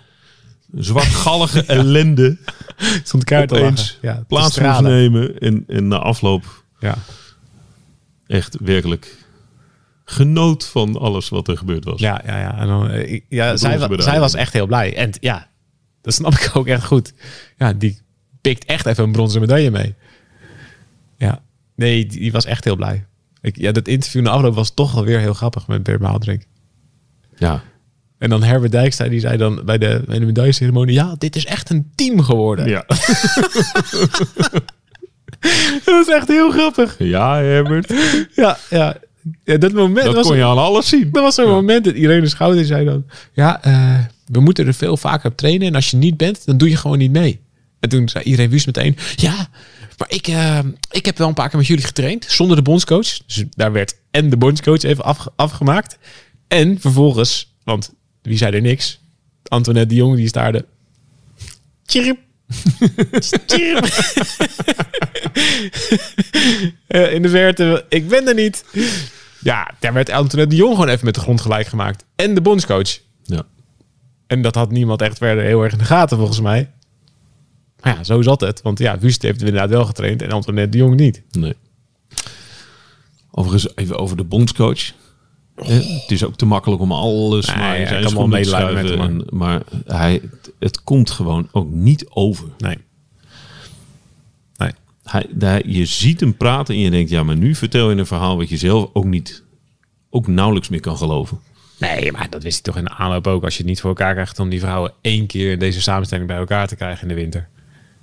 zwartgallige 0.74 1.64
ellende 1.76 2.38
Stond 3.04 3.24
kaart 3.24 3.52
opeens. 3.52 3.98
Ja, 4.02 4.24
plaats 4.28 4.58
moest 4.58 4.80
nemen. 4.80 5.38
En, 5.38 5.64
en 5.66 5.88
na 5.88 5.98
afloop 5.98 6.64
Ja. 6.78 6.94
echt 8.26 8.56
werkelijk 8.60 9.16
genoot 10.04 10.64
van 10.66 10.96
alles 10.98 11.28
wat 11.28 11.48
er 11.48 11.56
gebeurd 11.58 11.84
was. 11.84 12.00
Ja, 12.00 12.22
ja, 12.26 12.38
ja. 12.40 12.58
En 12.58 12.66
dan, 12.66 12.90
eh, 12.90 13.12
ik- 13.12 13.24
ja 13.28 13.56
zij, 13.56 13.78
wa- 13.78 14.00
zij 14.00 14.20
was 14.20 14.34
echt 14.34 14.52
heel 14.52 14.66
blij. 14.66 14.96
En 14.96 15.10
ja, 15.20 15.48
dat 16.00 16.14
snap 16.14 16.32
ik 16.38 16.50
ook 16.56 16.66
echt 16.66 16.84
goed. 16.84 17.12
Ja, 17.56 17.72
die 17.72 17.98
pikt 18.40 18.64
echt 18.64 18.86
even 18.86 19.04
een 19.04 19.12
bronzen 19.12 19.40
medaille 19.40 19.70
mee. 19.70 19.94
Ja, 21.16 21.42
nee, 21.74 22.06
die, 22.06 22.18
die 22.20 22.32
was 22.32 22.44
echt 22.44 22.64
heel 22.64 22.76
blij. 22.76 23.06
Ik, 23.40 23.56
ja, 23.56 23.72
dat 23.72 23.88
interview 23.88 24.22
na 24.22 24.30
afloop 24.30 24.54
was 24.54 24.74
toch 24.74 24.92
wel 24.92 25.04
weer 25.04 25.18
heel 25.18 25.34
grappig 25.34 25.66
met 25.66 25.82
Bert 25.82 26.00
Maaldrink. 26.00 26.42
Ja. 27.36 27.62
En 28.18 28.30
dan 28.30 28.42
Herbert 28.42 28.72
Dijkstra, 28.72 29.08
die 29.08 29.20
zei 29.20 29.36
dan 29.36 29.62
bij 29.64 29.78
de, 29.78 30.02
bij 30.06 30.18
de 30.18 30.26
medailleceremonie... 30.26 30.94
Ja, 30.94 31.14
dit 31.18 31.36
is 31.36 31.44
echt 31.46 31.70
een 31.70 31.90
team 31.94 32.22
geworden. 32.22 32.68
Ja. 32.68 32.84
Dat 35.84 36.06
was 36.06 36.08
echt 36.08 36.28
heel 36.28 36.50
grappig. 36.50 36.94
ja, 36.98 37.36
Herbert. 37.36 37.92
Ja, 38.34 38.58
ja. 38.70 38.96
ja 39.44 39.56
dat 39.56 39.72
moment 39.72 40.04
Dat 40.06 40.14
was... 40.14 40.26
kon 40.26 40.36
je 40.36 40.44
aan 40.44 40.58
alles 40.58 40.88
zien. 40.88 41.08
Dat 41.12 41.22
was 41.22 41.34
zo'n 41.34 41.48
moment 41.48 41.84
dat 41.84 41.94
Irene 41.94 42.28
Schouten 42.28 42.64
zei 42.64 42.84
dan... 42.84 43.04
Ja, 43.32 43.62
eh, 43.62 43.98
we 44.26 44.40
moeten 44.40 44.66
er 44.66 44.74
veel 44.74 44.96
vaker 44.96 45.30
op 45.30 45.36
trainen. 45.36 45.68
En 45.68 45.74
als 45.74 45.90
je 45.90 45.96
niet 45.96 46.16
bent, 46.16 46.46
dan 46.46 46.56
doe 46.56 46.68
je 46.68 46.76
gewoon 46.76 46.98
niet 46.98 47.12
mee. 47.12 47.40
En 47.80 47.88
toen 47.88 48.08
zei 48.08 48.24
Irene 48.24 48.48
Wüst 48.48 48.66
meteen... 48.66 48.96
Ja, 49.16 49.48
maar 49.98 50.10
ik, 50.10 50.26
eh, 50.28 50.58
ik 50.90 51.06
heb 51.06 51.18
wel 51.18 51.28
een 51.28 51.34
paar 51.34 51.48
keer 51.48 51.58
met 51.58 51.66
jullie 51.66 51.84
getraind. 51.84 52.24
Zonder 52.28 52.56
de 52.56 52.62
bondscoach. 52.62 53.18
Dus 53.26 53.44
daar 53.56 53.72
werd 53.72 53.96
en 54.10 54.30
de 54.30 54.36
bondscoach 54.36 54.82
even 54.82 55.04
afge- 55.04 55.32
afgemaakt. 55.36 55.98
En 56.48 56.80
vervolgens... 56.80 57.54
Want 57.64 57.94
wie 58.22 58.36
zei 58.36 58.54
er 58.54 58.60
niks? 58.60 59.00
Antoinette 59.48 59.88
de 59.88 59.94
Jong, 59.94 60.16
die 60.16 60.28
staarde... 60.28 60.64
Tjirp. 61.86 62.18
Eh, 66.86 67.12
in 67.12 67.22
de 67.22 67.28
verte, 67.28 67.84
ik 67.88 68.08
ben 68.08 68.28
er 68.28 68.34
niet. 68.34 68.64
Ja, 69.40 69.70
daar 69.78 69.92
werd 69.92 70.10
Antoinette 70.10 70.54
de 70.54 70.60
Jong 70.60 70.74
gewoon 70.74 70.88
even 70.88 71.04
met 71.04 71.14
de 71.14 71.20
grond 71.20 71.40
gelijk 71.40 71.66
gemaakt. 71.66 72.04
En 72.16 72.34
de 72.34 72.40
bondscoach. 72.40 72.98
Ja. 73.22 73.46
En 74.26 74.42
dat 74.42 74.54
had 74.54 74.70
niemand 74.70 75.02
echt 75.02 75.18
verder 75.18 75.44
heel 75.44 75.62
erg 75.62 75.72
in 75.72 75.78
de 75.78 75.84
gaten 75.84 76.16
volgens 76.16 76.40
mij. 76.40 76.70
Maar 77.80 77.96
ja, 77.96 78.04
zo 78.04 78.22
zat 78.22 78.40
het. 78.40 78.62
Want 78.62 78.78
ja, 78.78 78.98
Wust 78.98 79.22
heeft 79.22 79.40
inderdaad 79.40 79.70
wel 79.70 79.84
getraind 79.84 80.22
en 80.22 80.30
Antoinette 80.30 80.70
de 80.70 80.78
Jong 80.78 80.96
niet. 80.96 81.22
Nee. 81.30 81.54
Overigens 83.30 83.76
even 83.76 83.98
over 83.98 84.16
de 84.16 84.24
bondscoach. 84.24 84.92
Het 85.62 86.10
is 86.10 86.24
ook 86.24 86.36
te 86.36 86.46
makkelijk 86.46 86.82
om 86.82 86.92
alles 86.92 87.46
Nee, 87.46 87.56
maar 87.56 87.80
ja, 87.80 88.00
kan 88.00 88.14
wel 88.14 88.26
met 88.28 88.88
hem, 88.88 89.00
En- 89.00 89.26
maar 89.30 89.62
hij, 89.86 90.20
het 90.58 90.82
komt 90.82 91.10
gewoon 91.10 91.48
ook 91.52 91.70
niet 91.70 92.06
over. 92.08 92.48
Nee. 92.58 92.78
Nee. 94.56 94.70
Hij, 95.04 95.26
daar, 95.30 95.68
je 95.68 95.84
ziet 95.86 96.20
hem 96.20 96.36
praten 96.36 96.74
en 96.74 96.80
je 96.80 96.90
denkt, 96.90 97.10
ja, 97.10 97.22
maar 97.22 97.36
nu 97.36 97.54
vertel 97.54 97.90
je 97.90 97.96
een 97.96 98.06
verhaal 98.06 98.36
wat 98.36 98.48
je 98.48 98.56
zelf 98.56 98.90
ook 98.92 99.04
niet, 99.04 99.42
ook 100.10 100.26
nauwelijks 100.26 100.68
meer 100.68 100.80
kan 100.80 100.96
geloven. 100.96 101.38
Nee, 101.78 102.12
maar 102.12 102.30
dat 102.30 102.42
wist 102.42 102.54
hij 102.54 102.62
toch 102.64 102.76
in 102.76 102.84
de 102.84 102.94
aanloop 102.94 103.26
ook. 103.26 103.44
Als 103.44 103.52
je 103.52 103.58
het 103.60 103.68
niet 103.68 103.80
voor 103.80 103.90
elkaar 103.90 104.12
krijgt 104.12 104.38
om 104.38 104.48
die 104.48 104.60
vrouwen 104.60 104.92
één 105.00 105.26
keer 105.26 105.52
in 105.52 105.58
deze 105.58 105.80
samenstelling 105.80 106.26
bij 106.26 106.36
elkaar 106.36 106.66
te 106.68 106.76
krijgen 106.76 107.02
in 107.02 107.08
de 107.08 107.20
winter. 107.20 107.48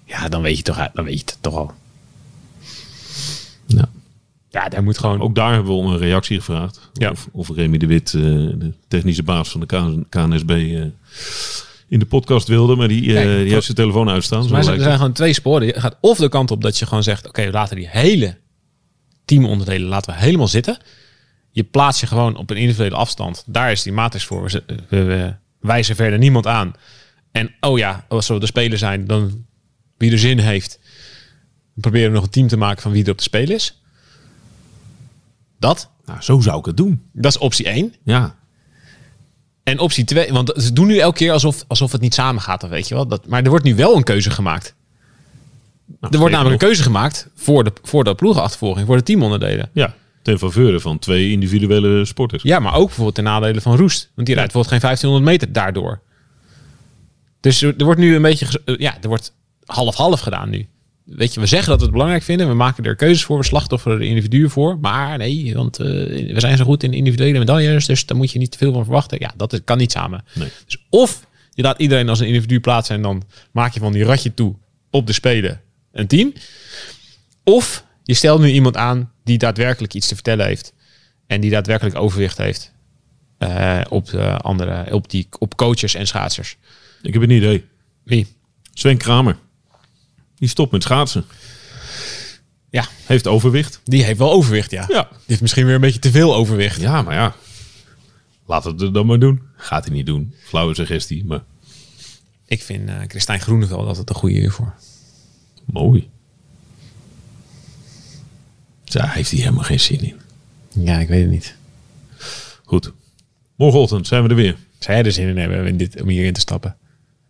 Ja, 0.05 0.29
dan 0.29 0.41
weet 0.41 0.57
je 0.57 0.63
toch, 0.63 0.89
dan 0.93 1.05
weet 1.05 1.19
je 1.19 1.25
het 1.25 1.37
toch 1.41 1.55
al. 1.55 1.71
Ja. 4.55 4.69
Daar 4.69 4.83
moet 4.83 4.97
gewoon... 4.97 5.21
Ook 5.21 5.35
daar 5.35 5.53
hebben 5.53 5.71
we 5.71 5.77
om 5.77 5.87
een 5.87 5.97
reactie 5.97 6.37
gevraagd. 6.37 6.89
Ja. 6.93 7.11
Of, 7.11 7.27
of 7.31 7.49
Remy 7.49 7.77
de 7.77 7.87
Wit, 7.87 8.13
eh, 8.13 8.21
de 8.21 8.73
technische 8.87 9.23
baas 9.23 9.49
van 9.49 9.59
de 9.59 10.05
KNSB, 10.09 10.49
eh, 10.49 10.81
in 11.87 11.99
de 11.99 12.05
podcast 12.05 12.47
wilde. 12.47 12.75
Maar 12.75 12.87
die, 12.87 13.13
Kijk, 13.13 13.25
die 13.39 13.51
heeft 13.51 13.65
zijn 13.65 13.77
telefoon 13.77 14.09
uitstaan. 14.09 14.49
Maar 14.49 14.57
er 14.57 14.63
zijn 14.63 14.81
het. 14.81 14.91
gewoon 14.93 15.11
twee 15.11 15.33
sporen. 15.33 15.67
Je 15.67 15.79
gaat 15.79 15.97
of 16.01 16.17
de 16.17 16.29
kant 16.29 16.51
op 16.51 16.61
dat 16.61 16.77
je 16.79 16.85
gewoon 16.85 17.03
zegt: 17.03 17.27
oké, 17.27 17.49
laten 17.51 17.75
die 17.75 17.87
hele 17.89 18.37
teamonderdelen 19.25 19.87
laten 19.87 20.13
we 20.13 20.19
helemaal 20.19 20.47
zitten. 20.47 20.77
Je 21.51 21.63
plaatst 21.63 22.01
je 22.01 22.07
gewoon 22.07 22.35
op 22.35 22.49
een 22.49 22.57
individuele 22.57 22.95
afstand. 22.95 23.43
Daar 23.45 23.71
is 23.71 23.83
die 23.83 23.93
matrix 23.93 24.25
voor. 24.25 24.43
We, 24.43 24.63
we, 24.89 25.03
we 25.03 25.33
wijzen 25.59 25.95
verder 25.95 26.19
niemand 26.19 26.47
aan. 26.47 26.73
En 27.31 27.55
oh 27.59 27.77
ja, 27.77 28.05
als 28.07 28.27
we 28.27 28.39
de 28.39 28.45
speler 28.45 28.77
zijn, 28.77 29.05
dan 29.05 29.45
wie 29.97 30.11
er 30.11 30.19
zin 30.19 30.39
heeft, 30.39 30.79
we 31.73 31.81
proberen 31.81 32.11
nog 32.11 32.23
een 32.23 32.29
team 32.29 32.47
te 32.47 32.57
maken 32.57 32.81
van 32.81 32.91
wie 32.91 33.03
er 33.03 33.11
op 33.11 33.17
de 33.17 33.23
spelen 33.23 33.55
is. 33.55 33.79
Dat, 35.59 35.89
Nou, 36.05 36.21
zo 36.21 36.39
zou 36.39 36.59
ik 36.59 36.65
het 36.65 36.77
doen. 36.77 37.01
dat 37.13 37.31
is 37.31 37.37
optie 37.37 37.65
1. 37.65 37.93
Ja. 38.03 38.35
En 39.63 39.79
optie 39.79 40.03
2, 40.03 40.31
want 40.31 40.51
ze 40.55 40.73
doen 40.73 40.87
nu 40.87 40.97
elke 40.97 41.17
keer 41.17 41.31
alsof, 41.31 41.63
alsof 41.67 41.91
het 41.91 42.01
niet 42.01 42.13
samen 42.13 42.41
gaat, 42.41 42.63
of 42.63 42.69
weet 42.69 42.87
je 42.87 42.95
wel. 42.95 43.07
Dat, 43.07 43.27
maar 43.27 43.43
er 43.43 43.49
wordt 43.49 43.65
nu 43.65 43.75
wel 43.75 43.95
een 43.95 44.03
keuze 44.03 44.29
gemaakt. 44.29 44.75
Nou, 45.99 46.13
Er 46.13 46.19
wordt 46.19 46.33
namelijk 46.33 46.61
een 46.61 46.67
keuze 46.67 46.83
gemaakt 46.83 47.29
voor 47.35 47.63
de, 47.63 47.71
voor 47.83 48.03
de 48.03 48.15
ploegenachtervolging, 48.15 48.85
voor 48.87 48.97
de 48.97 49.03
teamonderdelen. 49.03 49.69
Ja, 49.73 49.93
ten 50.21 50.37
faveur 50.39 50.79
van 50.79 50.99
twee 50.99 51.31
individuele 51.31 52.05
sporters. 52.05 52.43
Ja, 52.43 52.59
maar 52.59 52.73
ook 52.73 52.85
bijvoorbeeld 52.85 53.15
ten 53.15 53.23
nadele 53.23 53.61
van 53.61 53.75
Roest. 53.77 54.11
Want 54.15 54.27
die 54.27 54.35
rijdt 54.35 54.53
bijvoorbeeld 54.53 54.81
geen 54.81 54.91
1500 54.91 55.31
meter 55.31 55.53
daardoor. 55.53 56.01
Dus 57.39 57.61
er, 57.61 57.83
wordt 57.83 57.99
nu 57.99 58.15
een 58.15 58.21
beetje, 58.21 58.61
eh, 58.65 58.77
ja, 58.77 58.97
er 59.01 59.07
wordt 59.07 59.33
half-half 59.65 60.19
gedaan 60.19 60.49
nu. 60.49 60.67
Weet 61.05 61.33
je, 61.33 61.39
we 61.39 61.45
zeggen 61.45 61.69
dat 61.69 61.77
we 61.77 61.83
het 61.83 61.93
belangrijk 61.93 62.23
vinden. 62.23 62.47
We 62.47 62.53
maken 62.53 62.83
er 62.83 62.95
keuzes 62.95 63.23
voor, 63.23 63.37
we 63.37 63.43
slachtofferen 63.43 63.97
er 63.97 64.05
individuen 64.05 64.49
voor. 64.49 64.77
Maar 64.79 65.17
nee, 65.17 65.53
want 65.55 65.79
eh, 65.79 65.87
we 66.33 66.39
zijn 66.39 66.57
zo 66.57 66.63
goed 66.63 66.83
in 66.83 66.93
individuele 66.93 67.39
medailles. 67.39 67.85
Dus 67.85 68.05
daar 68.05 68.17
moet 68.17 68.31
je 68.31 68.39
niet 68.39 68.51
te 68.51 68.57
veel 68.57 68.73
van 68.73 68.83
verwachten. 68.83 69.17
Ja, 69.19 69.33
dat 69.37 69.61
kan 69.63 69.77
niet 69.77 69.91
samen. 69.91 70.23
Nee. 70.33 70.49
Dus 70.65 70.85
of 70.89 71.27
je 71.53 71.61
laat 71.61 71.79
iedereen 71.79 72.09
als 72.09 72.19
een 72.19 72.27
individu 72.27 72.59
plaatsen 72.59 72.95
en 72.95 73.01
dan 73.01 73.23
maak 73.51 73.73
je 73.73 73.79
van 73.79 73.93
die 73.93 74.03
ratje 74.03 74.33
toe 74.33 74.55
op 74.89 75.07
de 75.07 75.13
spelen 75.13 75.61
een 75.91 76.07
team. 76.07 76.33
Of 77.43 77.85
je 78.03 78.13
stelt 78.13 78.41
nu 78.41 78.49
iemand 78.49 78.77
aan 78.77 79.11
die 79.23 79.37
daadwerkelijk 79.37 79.93
iets 79.93 80.07
te 80.07 80.13
vertellen 80.13 80.45
heeft. 80.45 80.73
En 81.27 81.41
die 81.41 81.51
daadwerkelijk 81.51 81.95
overwicht 81.95 82.37
heeft 82.37 82.71
eh, 83.37 83.81
op, 83.89 84.09
de 84.09 84.37
andere, 84.37 84.93
op, 84.93 85.09
die, 85.09 85.27
op 85.39 85.55
coaches 85.55 85.95
en 85.95 86.07
schaatsers. 86.07 86.57
Ik 87.01 87.13
heb 87.13 87.21
een 87.21 87.29
idee. 87.29 87.65
Wie? 88.03 88.27
Sven 88.73 88.97
Kramer. 88.97 89.37
Die 90.45 90.53
stopt 90.53 90.71
met 90.71 90.83
schaatsen. 90.83 91.25
Ja, 92.69 92.87
Heeft 93.05 93.27
overwicht. 93.27 93.79
die 93.83 94.03
heeft 94.03 94.19
wel 94.19 94.31
overwicht, 94.31 94.71
ja. 94.71 94.85
Ja. 94.87 95.03
Die 95.09 95.19
heeft 95.25 95.41
misschien 95.41 95.65
weer 95.65 95.75
een 95.75 95.81
beetje 95.81 95.99
te 95.99 96.11
veel 96.11 96.35
overwicht. 96.35 96.81
Ja, 96.81 97.01
maar 97.01 97.13
ja. 97.15 97.35
Laat 98.45 98.63
het 98.63 98.93
dan 98.93 99.05
maar 99.05 99.19
doen. 99.19 99.41
Gaat 99.55 99.85
hij 99.85 99.93
niet 99.93 100.05
doen. 100.05 100.33
Flauwe 100.43 100.75
suggestie, 100.75 101.25
maar 101.25 101.43
Ik 102.45 102.61
vind 102.63 102.89
eh 102.89 102.95
Christijn 103.07 103.39
Groeneveld 103.41 103.87
altijd 103.87 104.09
een 104.09 104.15
goede 104.15 104.35
hiervoor. 104.39 104.73
mooi. 105.65 106.09
Daar 108.83 109.13
heeft 109.13 109.31
hij 109.31 109.39
helemaal 109.39 109.63
geen 109.63 109.79
zin 109.79 109.99
in. 110.03 110.19
Ja, 110.85 110.99
ik 110.99 111.07
weet 111.07 111.21
het 111.21 111.31
niet. 111.31 111.55
Goed. 112.65 112.91
Morgenochtend 113.55 114.07
zijn 114.07 114.23
we 114.23 114.29
er 114.29 114.35
weer. 114.35 114.55
Zou 114.79 114.97
jij 114.97 115.05
er 115.05 115.11
zin 115.11 115.27
in 115.27 115.37
hebben 115.37 115.67
in 115.67 115.77
dit, 115.77 116.01
om 116.01 116.07
hierin 116.09 116.33
te 116.33 116.39
stappen? 116.39 116.77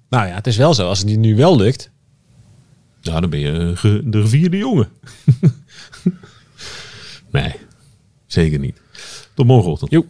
Nou 0.09 0.27
ja, 0.27 0.35
het 0.35 0.47
is 0.47 0.57
wel 0.57 0.73
zo. 0.73 0.87
Als 0.87 0.99
het 0.99 1.17
nu 1.17 1.35
wel 1.35 1.57
lukt, 1.57 1.89
Ja, 3.05 3.19
dan 3.19 3.29
ben 3.29 3.39
je 3.39 3.73
de 4.05 4.21
gevierde 4.21 4.57
jongen. 4.57 4.89
nee, 7.31 7.53
zeker 8.25 8.59
niet. 8.59 8.81
Tot 9.33 9.45
morgenochtend. 9.45 9.91
joep. 9.91 10.07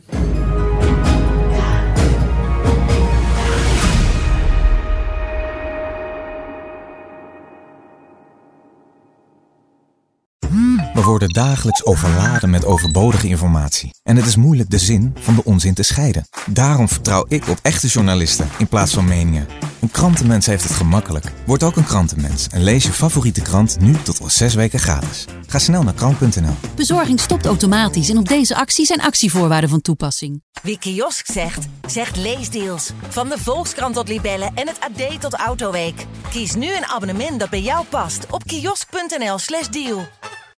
Worden 11.16 11.34
dagelijks 11.34 11.86
overladen 11.86 12.50
met 12.50 12.66
overbodige 12.66 13.28
informatie. 13.28 13.94
En 14.04 14.16
het 14.16 14.26
is 14.26 14.36
moeilijk 14.36 14.70
de 14.70 14.78
zin 14.78 15.14
van 15.20 15.36
de 15.36 15.44
onzin 15.44 15.74
te 15.74 15.84
scheiden. 15.84 16.28
Daarom 16.46 16.90
vertrouw 16.90 17.26
ik 17.28 17.48
op 17.48 17.60
echte 17.62 17.88
journalisten 17.88 18.50
in 18.58 18.68
plaats 18.68 18.94
van 18.94 19.06
meningen. 19.06 19.48
Een 19.82 19.92
krantenmens 19.92 20.46
heeft 20.46 20.64
het 20.64 20.72
gemakkelijk. 20.72 21.32
Word 21.46 21.64
ook 21.64 21.76
een 21.76 21.86
krantenmens 21.86 22.48
en 22.48 22.64
lees 22.64 22.84
je 22.84 22.92
favoriete 22.92 23.42
krant 23.42 23.80
nu 23.80 23.94
tot 24.02 24.22
al 24.22 24.30
zes 24.30 24.54
weken 24.54 24.80
gratis. 24.80 25.26
Ga 25.48 25.60
snel 25.60 25.84
naar 25.84 25.94
krant.nl. 25.94 26.56
Bezorging 26.76 27.20
stopt 27.20 27.46
automatisch 27.46 28.10
en 28.10 28.18
op 28.18 28.28
deze 28.28 28.56
actie 28.56 28.86
zijn 28.86 29.02
actievoorwaarden 29.02 29.70
van 29.70 29.82
toepassing. 29.82 30.44
Wie 30.64 30.80
kiosk 30.80 31.32
zegt, 31.32 31.66
zegt 31.88 32.16
leesdeals. 32.16 32.92
Van 33.10 33.30
de 33.30 33.38
Volkskrant 33.38 33.96
tot 33.96 34.08
Libellen 34.08 34.52
en 34.56 34.68
het 34.68 34.80
AD 34.80 35.22
tot 35.22 35.34
Autoweek. 35.34 36.06
Kies 36.30 36.56
nu 36.56 36.76
een 36.76 36.86
abonnement 36.86 37.40
dat 37.40 37.50
bij 37.50 37.62
jou 37.62 37.86
past 37.86 38.26
op 38.30 38.44
kiosk.nl/slash 38.44 39.68
deal. 39.68 40.08